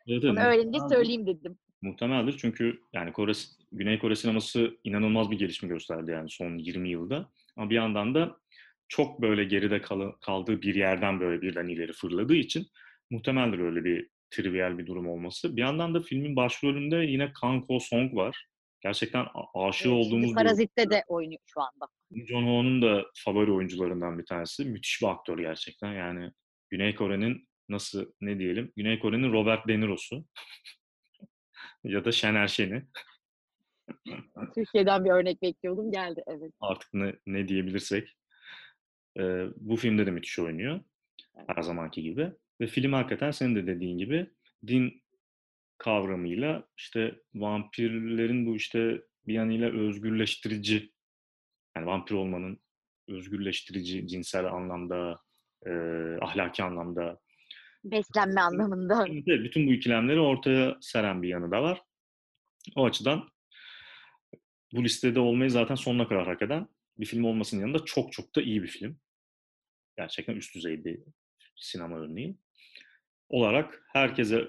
Evet, 0.07 0.25
öğrenince 0.25 0.79
söyleyeyim 0.88 1.27
dedim. 1.27 1.59
Muhtemeldir 1.83 2.37
çünkü 2.38 2.81
yani 2.92 3.12
Kore, 3.12 3.33
Güney 3.73 3.99
Kore 3.99 4.16
sineması 4.16 4.77
inanılmaz 4.85 5.31
bir 5.31 5.38
gelişme 5.38 5.68
gösterdi 5.68 6.11
yani 6.11 6.31
son 6.31 6.59
20 6.59 6.90
yılda. 6.90 7.29
Ama 7.57 7.71
bir 7.71 7.75
yandan 7.75 8.14
da 8.14 8.37
çok 8.88 9.22
böyle 9.22 9.44
geride 9.44 9.81
kal- 9.83 10.12
kaldığı 10.12 10.62
bir 10.62 10.74
yerden 10.74 11.20
böyle 11.20 11.42
birden 11.42 11.68
ileri 11.68 11.92
fırladığı 11.92 12.35
için 12.37 12.66
muhtemeldir 13.11 13.59
öyle 13.59 13.85
bir 13.85 14.09
trivial 14.31 14.79
bir 14.79 14.87
durum 14.87 15.09
olması. 15.09 15.57
Bir 15.57 15.61
yandan 15.62 15.94
da 15.94 16.01
filmin 16.03 16.37
başrolünde 16.37 16.96
yine 16.96 17.33
Kang 17.33 17.64
Ho 17.68 17.81
Song 17.81 18.14
var. 18.14 18.46
Gerçekten 18.81 19.27
a- 19.35 19.66
aşık 19.68 19.87
Evet, 19.87 19.96
olduğumuz 19.96 20.31
bir 20.31 20.35
Parazit'te 20.35 20.90
de 20.90 21.03
oynuyor 21.09 21.40
şu 21.46 21.61
anda. 21.61 21.88
John 22.29 22.42
Ho'nun 22.42 22.83
da 22.83 23.07
favori 23.24 23.53
oyuncularından 23.53 24.18
bir 24.18 24.27
tanesi. 24.27 24.64
Müthiş 24.64 25.03
bir 25.03 25.07
aktör 25.07 25.38
gerçekten. 25.38 25.92
Yani 25.92 26.31
Güney 26.70 26.94
Kore'nin 26.94 27.48
nasıl 27.68 28.12
ne 28.20 28.38
diyelim? 28.38 28.72
Güney 28.77 28.98
Kore'nin 28.98 29.33
Robert 29.33 29.68
De 29.68 29.81
Niro'su 29.81 30.24
ya 31.85 32.05
da 32.05 32.12
Şener 32.12 32.48
Şen'i. 32.48 32.85
Türkiye'den 34.55 35.05
bir 35.05 35.11
örnek 35.11 35.42
bekliyordum. 35.42 35.92
Geldi 35.92 36.22
evet. 36.27 36.53
Artık 36.61 36.94
ne, 36.94 37.14
ne 37.27 37.48
diyebilirsek. 37.48 38.16
Ee, 39.18 39.46
bu 39.57 39.76
filmde 39.76 40.07
de 40.07 40.11
müthiş 40.11 40.38
oynuyor. 40.38 40.81
Her 41.46 41.62
zamanki 41.62 42.02
gibi. 42.02 42.33
Ve 42.61 42.66
film 42.66 42.92
hakikaten 42.92 43.31
senin 43.31 43.57
de 43.57 43.66
dediğin 43.66 43.98
gibi 43.98 44.31
din 44.66 45.02
kavramıyla 45.78 46.68
işte 46.76 47.14
vampirlerin 47.35 48.46
bu 48.46 48.57
işte 48.57 49.02
bir 49.26 49.35
yanıyla 49.35 49.70
özgürleştirici 49.70 50.92
yani 51.76 51.87
vampir 51.87 52.14
olmanın 52.14 52.61
özgürleştirici 53.09 54.09
cinsel 54.09 54.44
anlamda, 54.46 55.20
e, 55.66 55.70
ahlaki 56.20 56.62
anlamda 56.62 57.20
Beslenme 57.85 58.40
anlamında. 58.40 59.07
Bütün 59.26 59.66
bu 59.66 59.72
ikilemleri 59.72 60.20
ortaya 60.20 60.76
seren 60.81 61.22
bir 61.22 61.28
yanı 61.28 61.50
da 61.50 61.62
var. 61.62 61.83
O 62.76 62.85
açıdan 62.85 63.28
bu 64.72 64.85
listede 64.85 65.20
olmayı 65.20 65.50
zaten 65.50 65.74
sonuna 65.74 66.09
kadar 66.09 66.26
hak 66.26 66.42
eden 66.42 66.68
bir 66.98 67.07
film 67.07 67.24
olmasının 67.24 67.61
yanında 67.61 67.85
çok 67.85 68.12
çok 68.12 68.35
da 68.37 68.42
iyi 68.42 68.62
bir 68.62 68.68
film. 68.68 69.00
Gerçekten 69.99 70.35
üst 70.35 70.55
düzey 70.55 70.85
bir 70.85 71.01
sinema 71.57 71.99
örneği. 71.99 72.37
Olarak 73.29 73.83
herkese 73.93 74.49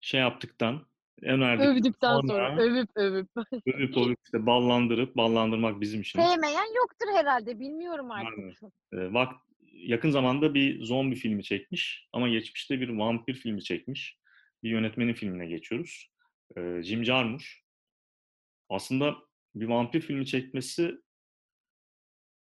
şey 0.00 0.20
yaptıktan, 0.20 0.86
önerdik 1.22 1.66
Övdükten 1.66 2.20
sonra 2.20 2.28
sonra 2.28 2.62
övüp 2.62 2.88
övüp. 2.94 3.28
övüp 3.66 3.96
övüp 3.96 4.18
işte 4.24 4.46
ballandırıp, 4.46 5.16
ballandırmak 5.16 5.80
bizim 5.80 6.00
işimiz. 6.00 6.26
Sevmeyen 6.26 6.76
yoktur 6.76 7.06
herhalde. 7.14 7.60
Bilmiyorum 7.60 8.10
artık. 8.10 8.38
Aynen. 8.38 9.08
E, 9.08 9.12
vak 9.12 9.32
yakın 9.72 10.10
zamanda 10.10 10.54
bir 10.54 10.84
zombi 10.84 11.16
filmi 11.16 11.44
çekmiş 11.44 12.08
ama 12.12 12.28
geçmişte 12.28 12.80
bir 12.80 12.88
vampir 12.88 13.34
filmi 13.34 13.62
çekmiş. 13.62 14.18
Bir 14.62 14.70
yönetmenin 14.70 15.14
filmine 15.14 15.46
geçiyoruz. 15.46 16.10
E, 16.56 16.82
Jim 16.82 17.04
Jarmusch. 17.04 17.48
Aslında 18.68 19.14
bir 19.54 19.66
vampir 19.66 20.00
filmi 20.00 20.26
çekmesi 20.26 20.94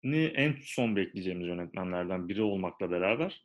en 0.04 0.56
son 0.62 0.96
bekleyeceğimiz 0.96 1.46
yönetmenlerden 1.46 2.28
biri 2.28 2.42
olmakla 2.42 2.90
beraber 2.90 3.44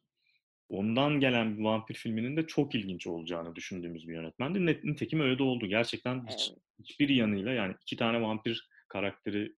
ondan 0.70 1.20
gelen 1.20 1.58
bir 1.58 1.64
vampir 1.64 1.94
filminin 1.96 2.38
de 2.38 2.48
çok 2.48 2.76
ilginç 2.76 3.08
olacağını 3.08 3.56
düşündüğümüz 3.56 4.08
bir 4.08 4.14
yönemendi. 4.14 4.60
Net- 4.66 4.84
Nitekim 4.84 5.20
öyle 5.20 5.38
de 5.38 5.44
oldu. 5.44 5.68
Gerçekten 5.68 6.28
hiç, 6.28 6.50
Evet. 6.52 6.60
hiçbir 6.80 7.10
yanıyla 7.10 7.52
yani 7.52 7.76
iki 7.82 7.98
tane 7.98 8.22
vampir 8.22 8.70
karakteri 8.88 9.56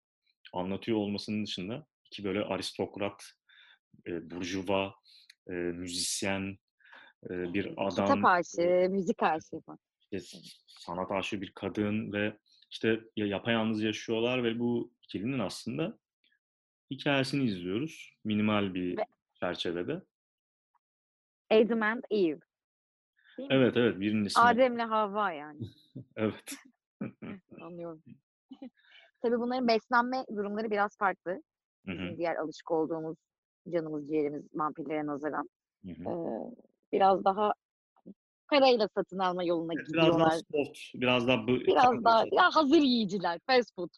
anlatıyor 0.53 0.97
olmasının 0.97 1.45
dışında 1.45 1.85
iki 2.05 2.23
böyle 2.23 2.41
aristokrat, 2.41 3.23
e, 4.07 4.29
burjuva, 4.31 4.95
e, 5.49 5.51
müzisyen, 5.53 6.57
e, 7.29 7.53
bir 7.53 7.65
adam, 7.77 7.89
Kitap 7.89 8.25
aşığı, 8.25 8.87
müzik 8.89 9.23
aşığı 9.23 9.61
falan. 9.65 9.79
işte 10.11 10.37
sanat 10.67 11.11
aşığı 11.11 11.41
bir 11.41 11.51
kadın 11.55 12.13
ve 12.13 12.37
işte 12.71 12.99
ya 13.15 13.25
yapayalnız 13.27 13.83
yaşıyorlar 13.83 14.43
ve 14.43 14.59
bu 14.59 14.93
ikilinin 15.03 15.39
aslında 15.39 15.97
hikayesini 16.95 17.43
izliyoruz 17.43 18.17
minimal 18.23 18.73
bir 18.73 18.97
Ve 18.97 19.05
çerçevede. 19.39 20.01
Adam 21.51 21.81
and 21.83 22.03
Eve. 22.11 22.39
Değil 23.37 23.49
mi? 23.49 23.55
Evet, 23.55 23.77
evet, 23.77 23.99
birinin 23.99 24.25
ismi 24.25 24.41
o. 24.41 24.45
Adem'le 24.45 24.79
Havva 24.89 25.31
yani. 25.31 25.59
Evet. 26.15 26.53
Anlıyorum. 27.61 28.03
Tabii 29.21 29.39
bunların 29.39 29.67
beslenme 29.67 30.25
durumları 30.35 30.71
biraz 30.71 30.97
farklı. 30.97 31.31
Hı 31.85 31.91
hı. 31.91 31.97
Bizim 31.97 32.17
diğer 32.17 32.35
alışık 32.35 32.71
olduğumuz 32.71 33.17
canımız 33.69 34.07
ciğerimiz 34.07 34.43
vampirlere 34.53 35.05
nazaran. 35.05 35.49
Hı 35.85 35.91
hı. 35.91 36.03
Eee, 36.09 36.55
biraz 36.91 37.25
daha 37.25 37.53
parayla 38.47 38.87
satın 38.95 39.19
alma 39.19 39.43
yoluna 39.43 39.73
biraz 39.73 39.93
daha 39.93 40.05
gidiyorlar. 40.05 40.41
soft, 40.51 40.79
biraz 40.95 41.27
daha 41.27 41.47
bı 41.47 41.59
Biraz 41.59 42.03
daha 42.03 42.23
ya 42.31 42.49
hazır 42.55 42.81
yiyiciler, 42.81 43.39
fast 43.47 43.75
food. 43.75 43.89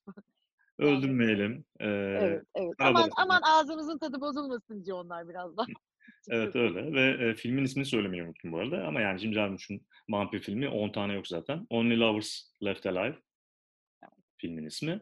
Öldürmeyelim. 0.80 1.66
Eee, 1.82 1.88
Evet, 2.16 2.44
evet. 2.56 2.76
Aman 2.82 3.10
aman 3.18 3.42
ağzımızın 3.42 3.98
tadı 3.98 4.22
bozulmasın 4.22 4.86
diyor 4.86 4.98
onlar 5.06 5.30
biraz 5.30 5.58
daha. 5.58 5.68
Evet, 6.30 6.56
öyle 6.56 6.94
ve, 6.94 7.26
eee, 7.28 7.36
filmin 7.36 7.64
ismini 7.64 7.86
söylemeyi 7.86 8.24
unuttum 8.24 8.52
bu 8.52 8.60
arada 8.60 8.86
ama 8.88 9.02
yani 9.02 9.20
Jim 9.20 9.34
Jarmusch'un 9.34 9.82
vampir 10.10 10.40
filmi 10.40 10.68
10 10.70 10.92
tane 10.92 11.14
yok 11.14 11.28
zaten. 11.28 11.66
Only 11.70 12.00
Lovers 12.00 12.52
Left 12.64 12.86
Alive 12.86 13.18
Evet. 14.04 14.24
filmin 14.38 14.66
ismi. 14.66 15.02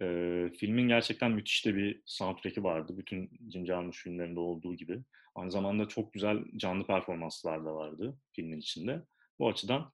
Eee, 0.00 0.50
filmin 0.58 0.88
gerçekten 0.88 1.32
müthiş 1.32 1.66
de 1.66 1.74
bir 1.76 2.02
soundtrack'i 2.06 2.62
vardı. 2.64 2.92
Bütün 2.98 3.30
Jim 3.52 3.66
Jarmusch 3.66 3.98
filmlerinde 4.02 4.40
olduğu 4.40 4.74
gibi. 4.74 4.98
Aynı 5.34 5.50
zamanda 5.50 5.88
çok 5.88 6.12
güzel 6.12 6.38
canlı 6.56 6.86
performanslar 6.86 7.64
da 7.64 7.74
vardı 7.74 8.18
filmin 8.32 8.58
içinde. 8.58 9.02
Bu 9.38 9.48
açıdan, 9.48 9.92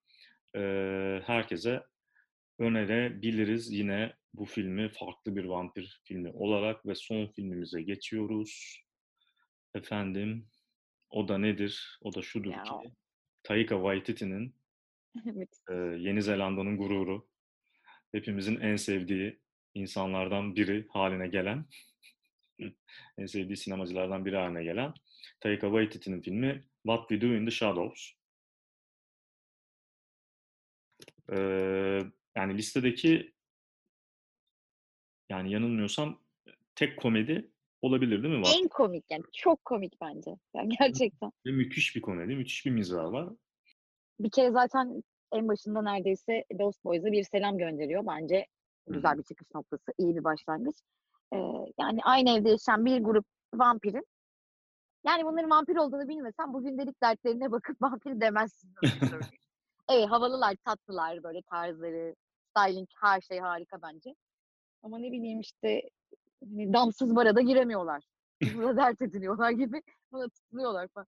eee, 0.57 1.23
herkese 1.27 1.83
önerebiliriz 2.61 3.73
yine 3.73 4.14
bu 4.35 4.45
filmi 4.45 4.88
farklı 4.88 5.37
bir 5.37 5.45
vampir 5.45 6.01
filmi 6.05 6.31
olarak 6.31 6.87
ve 6.87 6.95
son 6.95 7.27
filmimize 7.27 7.83
geçiyoruz. 7.83 8.83
Efendim, 9.75 10.49
o 11.11 11.29
da 11.29 11.38
nedir? 11.38 11.99
O 12.03 12.14
da 12.14 12.23
şudur 12.23 12.53
Ya. 12.53 12.62
ki 12.62 12.75
Taika 13.43 13.75
Waititi'nin 13.75 14.55
Evet. 15.27 15.49
eee, 15.71 15.77
Yeni 15.99 16.23
Zelanda'nın 16.23 16.77
gururu, 16.79 17.29
hepimizin 18.12 18.61
en 18.61 18.77
sevdiği 18.77 19.41
insanlardan 19.75 20.57
biri 20.57 20.87
hâline 20.88 21.29
gelen, 21.29 21.67
en 23.19 23.27
sevdiği 23.27 23.57
sinemacılardan 23.57 24.25
biri 24.25 24.37
hâline 24.37 24.64
gelen 24.64 24.95
Taika 25.41 25.67
Waititi'nin 25.67 26.21
filmi 26.21 26.64
What 26.83 27.09
We 27.09 27.21
Do 27.21 27.27
in 27.35 27.45
the 27.45 27.51
Shadows. 27.51 28.12
Eee, 31.33 32.07
yani 32.37 32.59
listedeki 32.59 33.33
yani 35.29 35.53
yanılmıyorsam 35.53 36.19
tek 36.75 36.97
komedi 36.97 37.51
olabilir 37.83 38.23
değil 38.23 38.35
mi 38.35 38.45
What 38.45 38.61
En 38.61 38.69
komik 38.69 39.05
yani 39.11 39.23
çok 39.33 39.64
komik 39.64 40.01
bence. 40.01 40.31
Yani 40.55 40.69
gerçekten. 40.81 41.33
Ve 41.47 41.51
müthiş 41.51 41.97
bir 41.97 42.01
komedi, 42.01 42.37
müthiş 42.37 42.67
bir 42.67 42.71
mizahı 42.71 43.12
var. 43.12 43.29
Bir 44.21 44.31
kere 44.31 44.51
zaten 44.51 45.03
en 45.33 45.49
başında 45.49 45.83
neredeyse 45.83 46.45
Lost 46.61 46.85
Boys'a 46.85 47.12
bir 47.12 47.25
selam 47.25 47.59
gönderiyor. 47.59 48.07
Bence 48.07 48.47
güzel 48.87 49.12
hı. 49.12 49.19
bir 49.19 49.23
çıkış 49.23 49.49
noktası, 49.55 49.93
iyi 49.99 50.17
bir 50.17 50.25
başlangıç. 50.25 50.77
Eee, 51.33 51.73
yani 51.81 52.01
aynı 52.03 52.31
evde 52.31 52.51
yaşayan 52.51 52.85
bir 52.85 52.99
grup 52.99 53.27
vampirin 53.55 54.05
yani 55.07 55.25
bunların 55.25 55.51
vampir 55.51 55.77
olduğunu 55.77 56.09
bilmesen 56.09 56.53
bu 56.53 56.62
gündelik 56.62 57.03
dertlerine 57.03 57.53
bakıp 57.53 57.77
vampir 57.83 58.21
demezsin. 58.21 58.75
Evet, 59.91 60.11
havalılar, 60.11 60.57
tatlılar, 60.64 61.23
böyle 61.23 61.43
tarzları, 61.43 62.14
styling, 62.51 62.88
her 63.01 63.21
şey 63.21 63.38
harika 63.38 63.83
bence. 63.83 64.14
Ama 64.83 64.99
ne 64.99 65.12
bileyim 65.12 65.41
işte 65.41 65.83
hani 66.45 66.73
damsız 66.73 67.17
bara 67.17 67.37
da 67.37 67.41
giremiyorlar. 67.41 68.05
Burada 68.55 68.77
dert 68.77 69.03
ediniyorlar 69.03 69.51
gibi 69.51 69.83
buna 70.12 70.29
tutuluyorlar 70.29 70.88
falan. 70.88 71.07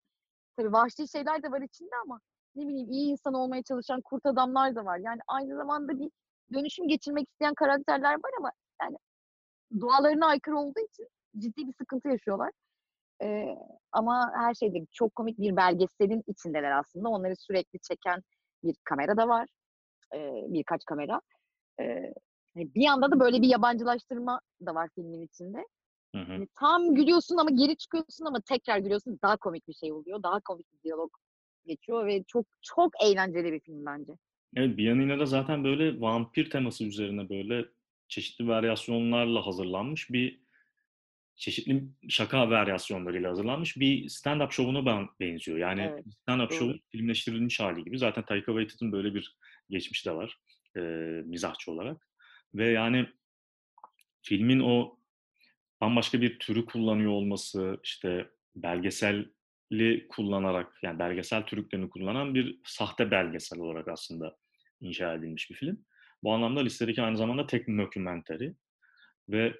Tabii 0.56 0.72
vahşi 0.72 1.09
şeyler 1.09 1.42
de 1.42 1.50
var 1.50 1.61
içinde 1.62 1.90
ama 2.04 2.20
ne 2.56 2.68
bileyim 2.68 2.90
iyi 2.90 3.11
insan 3.11 3.35
olmaya 3.35 3.62
çalışan 3.62 4.00
kurt 4.00 4.26
adamlar 4.26 4.74
da 4.74 4.85
var. 4.85 4.98
Yani 4.98 5.20
aynı 5.28 5.56
zamanda 5.56 5.98
bir 5.98 6.11
dönüşüm 6.54 6.88
geçirmek 6.88 7.28
isteyen 7.28 7.54
karakterler 7.54 8.14
var 8.14 8.33
ama 8.38 8.52
yani 8.83 8.96
doğalarına 9.80 10.26
aykırı 10.26 10.59
olduğu 10.59 10.80
için 10.80 11.09
ciddi 11.38 11.66
bir 11.68 11.72
sıkıntı 11.72 12.09
yaşıyorlar. 12.09 12.50
Eee, 13.22 13.59
ama 13.92 14.33
her 14.35 14.54
şeyde 14.54 14.78
çok 14.92 15.14
komik 15.14 15.38
bir 15.38 15.56
belgeselin 15.56 16.22
içindeler 16.26 16.70
aslında. 16.78 17.09
Onları 17.09 17.37
sürekli 17.37 17.78
çeken 17.78 18.20
bir 18.64 18.76
kamera 18.85 19.16
da 19.16 19.28
var. 19.28 19.48
Eee, 20.14 20.44
birkaç 20.48 20.85
kamera. 20.85 21.20
Hani 21.78 22.14
bir 22.56 22.82
yanda 22.82 23.10
da 23.10 23.20
böyle 23.20 23.42
bir 23.42 23.48
yabancılaştırma 23.48 24.40
da 24.66 24.74
var 24.74 24.88
filmin 24.94 25.22
içinde. 25.22 25.58
Hı 26.14 26.22
hı. 26.22 26.32
Hani 26.32 26.48
tam 26.60 26.94
gülüyorsun 26.94 27.36
ama 27.36 27.50
geri 27.50 27.76
çıkıyorsun 27.76 28.24
ama 28.24 28.40
tekrar 28.40 28.78
gülüyorsun. 28.78 29.18
Daha 29.22 29.36
komik 29.36 29.68
bir 29.68 29.74
şey 29.74 29.92
oluyor. 29.92 30.22
Daha 30.22 30.40
komik 30.40 30.72
bir 30.72 30.82
diyalog 30.84 31.10
geçiyor 31.66 32.06
ve 32.06 32.24
çok 32.26 32.46
çok 32.62 32.92
eğlenceli 33.04 33.52
bir 33.52 33.60
film 33.60 33.86
bence. 33.86 34.12
Evet, 34.56 34.76
bir 34.76 34.84
yanıyla 34.84 35.18
da 35.18 35.26
zaten 35.26 35.64
böyle 35.64 36.00
vampir 36.00 36.50
teması 36.50 36.84
üzerine 36.84 37.28
böyle 37.28 37.64
çeşitli 38.08 38.48
varyasyonlarla 38.48 39.46
hazırlanmış 39.46 40.10
bir 40.10 40.40
çeşitli 41.36 41.84
şaka 42.08 42.50
varyasyonlarıyla 42.50 43.30
hazırlanmış 43.30 43.76
bir 43.76 44.04
stand-up 44.04 44.50
şovuna 44.50 44.86
ben 44.86 45.08
benziyor. 45.20 45.58
Yani 45.58 45.80
Evet, 45.80 46.04
stand-up 46.28 46.52
şovun 46.52 46.80
filmleştirilmiş 46.88 47.60
hâli 47.60 47.84
gibi. 47.84 47.98
Zaten 47.98 48.24
Taika 48.24 48.52
Waititi'nin 48.52 48.92
böyle 48.92 49.14
bir 49.14 49.36
geçmişi 49.70 50.08
de 50.08 50.14
var, 50.14 50.38
eee, 50.76 50.82
mizahçı 51.26 51.72
olarak 51.72 52.10
ve 52.54 52.70
yani 52.70 53.06
filmin 54.22 54.60
o 54.60 54.98
bambaşka 55.80 56.20
bir 56.20 56.38
türü 56.38 56.64
kullanıyor 56.66 57.10
olması, 57.12 57.80
işte 57.84 58.30
belgeselli 58.56 60.06
kullanarak, 60.08 60.78
yani 60.82 60.98
belgesel 60.98 61.42
trüklerini 61.42 61.90
kullanan 61.90 62.34
bir 62.34 62.60
sahte 62.64 63.10
belgesel 63.10 63.58
olarak 63.58 63.88
aslında 63.88 64.36
inşa 64.80 65.14
edilmiş 65.14 65.50
bir 65.50 65.54
film. 65.54 65.84
Bu 66.22 66.32
anlamda 66.32 66.60
listedeki 66.60 67.02
aynı 67.02 67.16
zamanda 67.16 67.46
tek 67.46 67.68
mockumentary 67.68 68.52
ve 69.28 69.54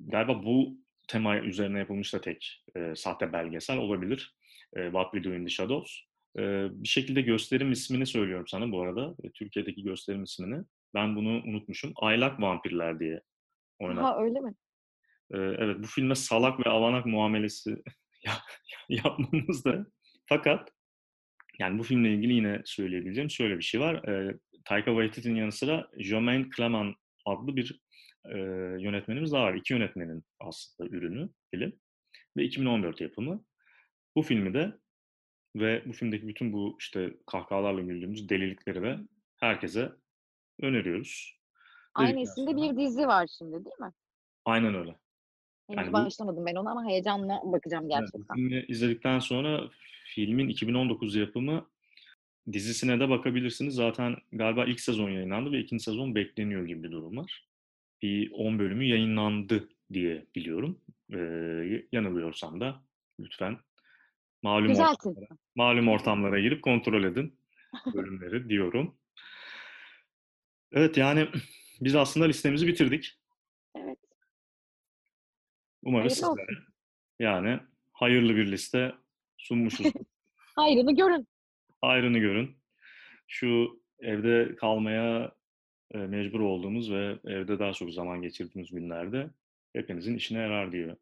galiba 0.00 0.44
bu 0.44 0.78
tema 1.08 1.38
üzerine 1.38 1.78
yapılmış 1.78 2.14
da 2.14 2.20
tek, 2.20 2.64
eee, 2.76 2.96
sahte 2.96 3.32
belgesel 3.32 3.78
olabilir. 3.78 4.34
Eee, 4.76 4.84
What 4.84 5.12
We 5.12 5.24
Do 5.24 5.34
in 5.34 5.44
the 5.44 5.50
Shadows. 5.50 5.98
Eee, 6.38 6.68
bir 6.72 6.88
şekilde 6.88 7.20
gösterim 7.20 7.72
ismini 7.72 8.06
söylüyorum 8.06 8.46
sana 8.48 8.72
bu 8.72 8.82
arada, 8.82 9.14
eee, 9.24 9.30
Türkiye'deki 9.34 9.82
gösterim 9.82 10.22
ismini. 10.22 10.64
Ben 10.94 11.16
bunu 11.16 11.28
unutmuşum. 11.28 11.92
Aylak 11.96 12.40
Vampirler 12.40 13.00
diye 13.00 13.20
oynat 13.78 14.02
Ha, 14.04 14.22
öyle 14.22 14.40
mi? 14.40 14.54
Eee, 15.34 15.56
evet, 15.58 15.76
bu 15.78 15.86
filme 15.86 16.14
salak 16.14 16.66
ve 16.66 16.70
avanak 16.70 17.06
muamelesi 17.06 17.76
ya 18.26 18.32
yapmamız 18.88 19.64
da 19.64 19.86
fakat 20.26 20.72
yani 21.58 21.78
bu 21.78 21.82
filmle 21.82 22.14
ilgili 22.14 22.32
yine 22.32 22.62
söyleyebileceğim 22.64 23.30
şöyle 23.30 23.58
bir 23.58 23.62
şey 23.62 23.80
var. 23.80 24.02
Eee, 24.08 24.38
Taika 24.64 24.90
Waititi'nin 24.90 25.34
yanı 25.36 25.52
sıra 25.52 25.88
Romain 26.10 26.50
Clement 26.56 26.96
adlı 27.26 27.56
bir, 27.56 27.80
eee, 28.26 28.38
yönetmenimiz 28.80 29.32
daha 29.32 29.42
var. 29.44 29.54
2 29.54 29.72
yönetmenin 29.72 30.24
aslında 30.40 30.90
ürünü 30.96 31.28
film 31.54 31.72
ve 32.36 32.44
2014 32.44 33.00
yapımı. 33.00 33.44
Bu 34.16 34.22
filmi 34.22 34.54
de 34.54 34.72
ve 35.56 35.82
bu 35.86 35.92
filmdeki 35.92 36.28
bütün 36.28 36.52
bu, 36.52 36.76
işte, 36.80 37.14
kahkahalarla 37.26 37.80
güldüğümüz 37.80 38.28
delilikleri 38.28 38.82
de 38.82 38.98
herkese 39.40 39.92
öneriyoruz. 40.62 41.40
Aynı 41.94 42.20
isimde 42.20 42.56
bir 42.56 42.76
dizi 42.76 43.06
var 43.06 43.26
şimdi, 43.38 43.64
değil 43.64 43.80
mi? 43.80 43.92
Aynen 44.44 44.74
öyle. 44.74 44.96
Henüz 45.66 45.84
Yani 45.84 45.92
başlamadım 45.92 46.46
ben 46.46 46.54
ona 46.54 46.70
ama 46.70 46.84
heyecanla 46.84 47.40
bakacağım 47.44 47.88
gerçekten. 47.88 48.36
filmi 48.36 48.64
izledikten 48.68 49.18
sonra 49.18 49.70
filmin 50.14 50.48
2019 50.48 51.16
yapımı 51.16 51.70
dizisine 52.52 53.00
de 53.00 53.08
bakabilirsiniz. 53.08 53.74
Zaten 53.74 54.16
galiba 54.32 54.64
ilk 54.64 54.80
sezon 54.80 55.10
yayınlandı 55.10 55.52
ve 55.52 55.60
2'nci 55.60 55.84
sezon 55.84 56.14
bekleniyor 56.14 56.66
gibi 56.66 56.82
bir 56.82 56.92
durum 56.92 57.16
var. 57.16 57.48
Bir 58.02 58.30
10 58.32 58.58
bölümü 58.58 58.84
yayınlandı 58.84 59.68
diye 59.92 60.26
biliyorum. 60.34 60.80
Eee, 61.12 61.86
yanılıyorsam 61.92 62.60
da 62.60 62.82
lütfen 63.20 63.58
malum 64.42 64.72
ortamlara 64.76 65.26
malum 65.54 65.88
ortamlara 65.88 66.40
girip 66.40 66.62
kontrol 66.62 67.04
edin 67.04 67.38
bölümleri 67.94 68.48
diyorum. 68.48 68.96
Evet, 70.72 70.96
yani 70.96 71.28
biz 71.80 71.94
aslında 71.96 72.26
listemizi 72.26 72.66
bitirdik. 72.66 73.18
Evet. 73.76 73.98
Umarız 75.82 76.22
Hayırlı 76.22 76.36
sizlere 76.36 76.56
olsun. 76.58 76.64
yani 77.18 77.60
hayırlı 77.92 78.36
bir 78.36 78.52
liste 78.52 78.94
sunmuşuzdur. 79.38 80.00
Hayrını 80.56 80.96
görün. 80.96 81.28
Hayrını 81.80 82.18
görün. 82.18 82.58
Şu 83.28 83.80
evde 83.98 84.56
kalmaya, 84.56 85.32
eee, 85.94 86.06
mecbur 86.06 86.40
olduğumuz 86.40 86.90
ve 86.92 87.18
evde 87.24 87.58
daha 87.58 87.72
çok 87.72 87.92
zaman 87.92 88.22
geçirdiğimiz 88.22 88.70
günlerde 88.70 89.30
hepinizin 89.72 90.16
işine 90.16 90.38
yarar 90.38 90.72
diye 90.72 90.96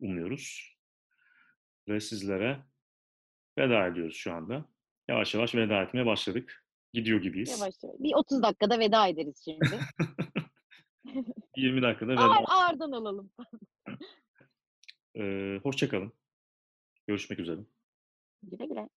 umuyoruz. 0.00 0.76
Ve 1.88 2.00
sizlere 2.00 2.58
veda 3.58 3.86
ediyoruz 3.86 4.16
şu 4.16 4.32
anda. 4.32 4.64
Yavaş 5.08 5.34
yavaş 5.34 5.54
veda 5.54 5.82
etmeye 5.82 6.06
başladık. 6.06 6.61
Gidiyor 6.92 7.20
gibiyiz. 7.22 7.50
Yavaş 7.60 7.74
yavaş. 7.82 7.96
Bir 7.98 8.14
30 8.14 8.42
dakikada 8.42 8.78
veda 8.78 9.08
ederiz 9.08 9.42
şimdi. 9.44 9.78
20 11.56 11.82
dakikada 11.82 12.12
Ağır 12.12 12.40
veda. 12.42 12.52
ağırdan 12.52 12.92
alalım. 12.92 13.30
Eee, 15.14 15.60
hoşça 15.62 15.88
kalın. 15.88 16.12
Görüşmek 17.06 17.38
üzere. 17.38 17.60
Güle 18.42 18.66
güle. 18.66 18.88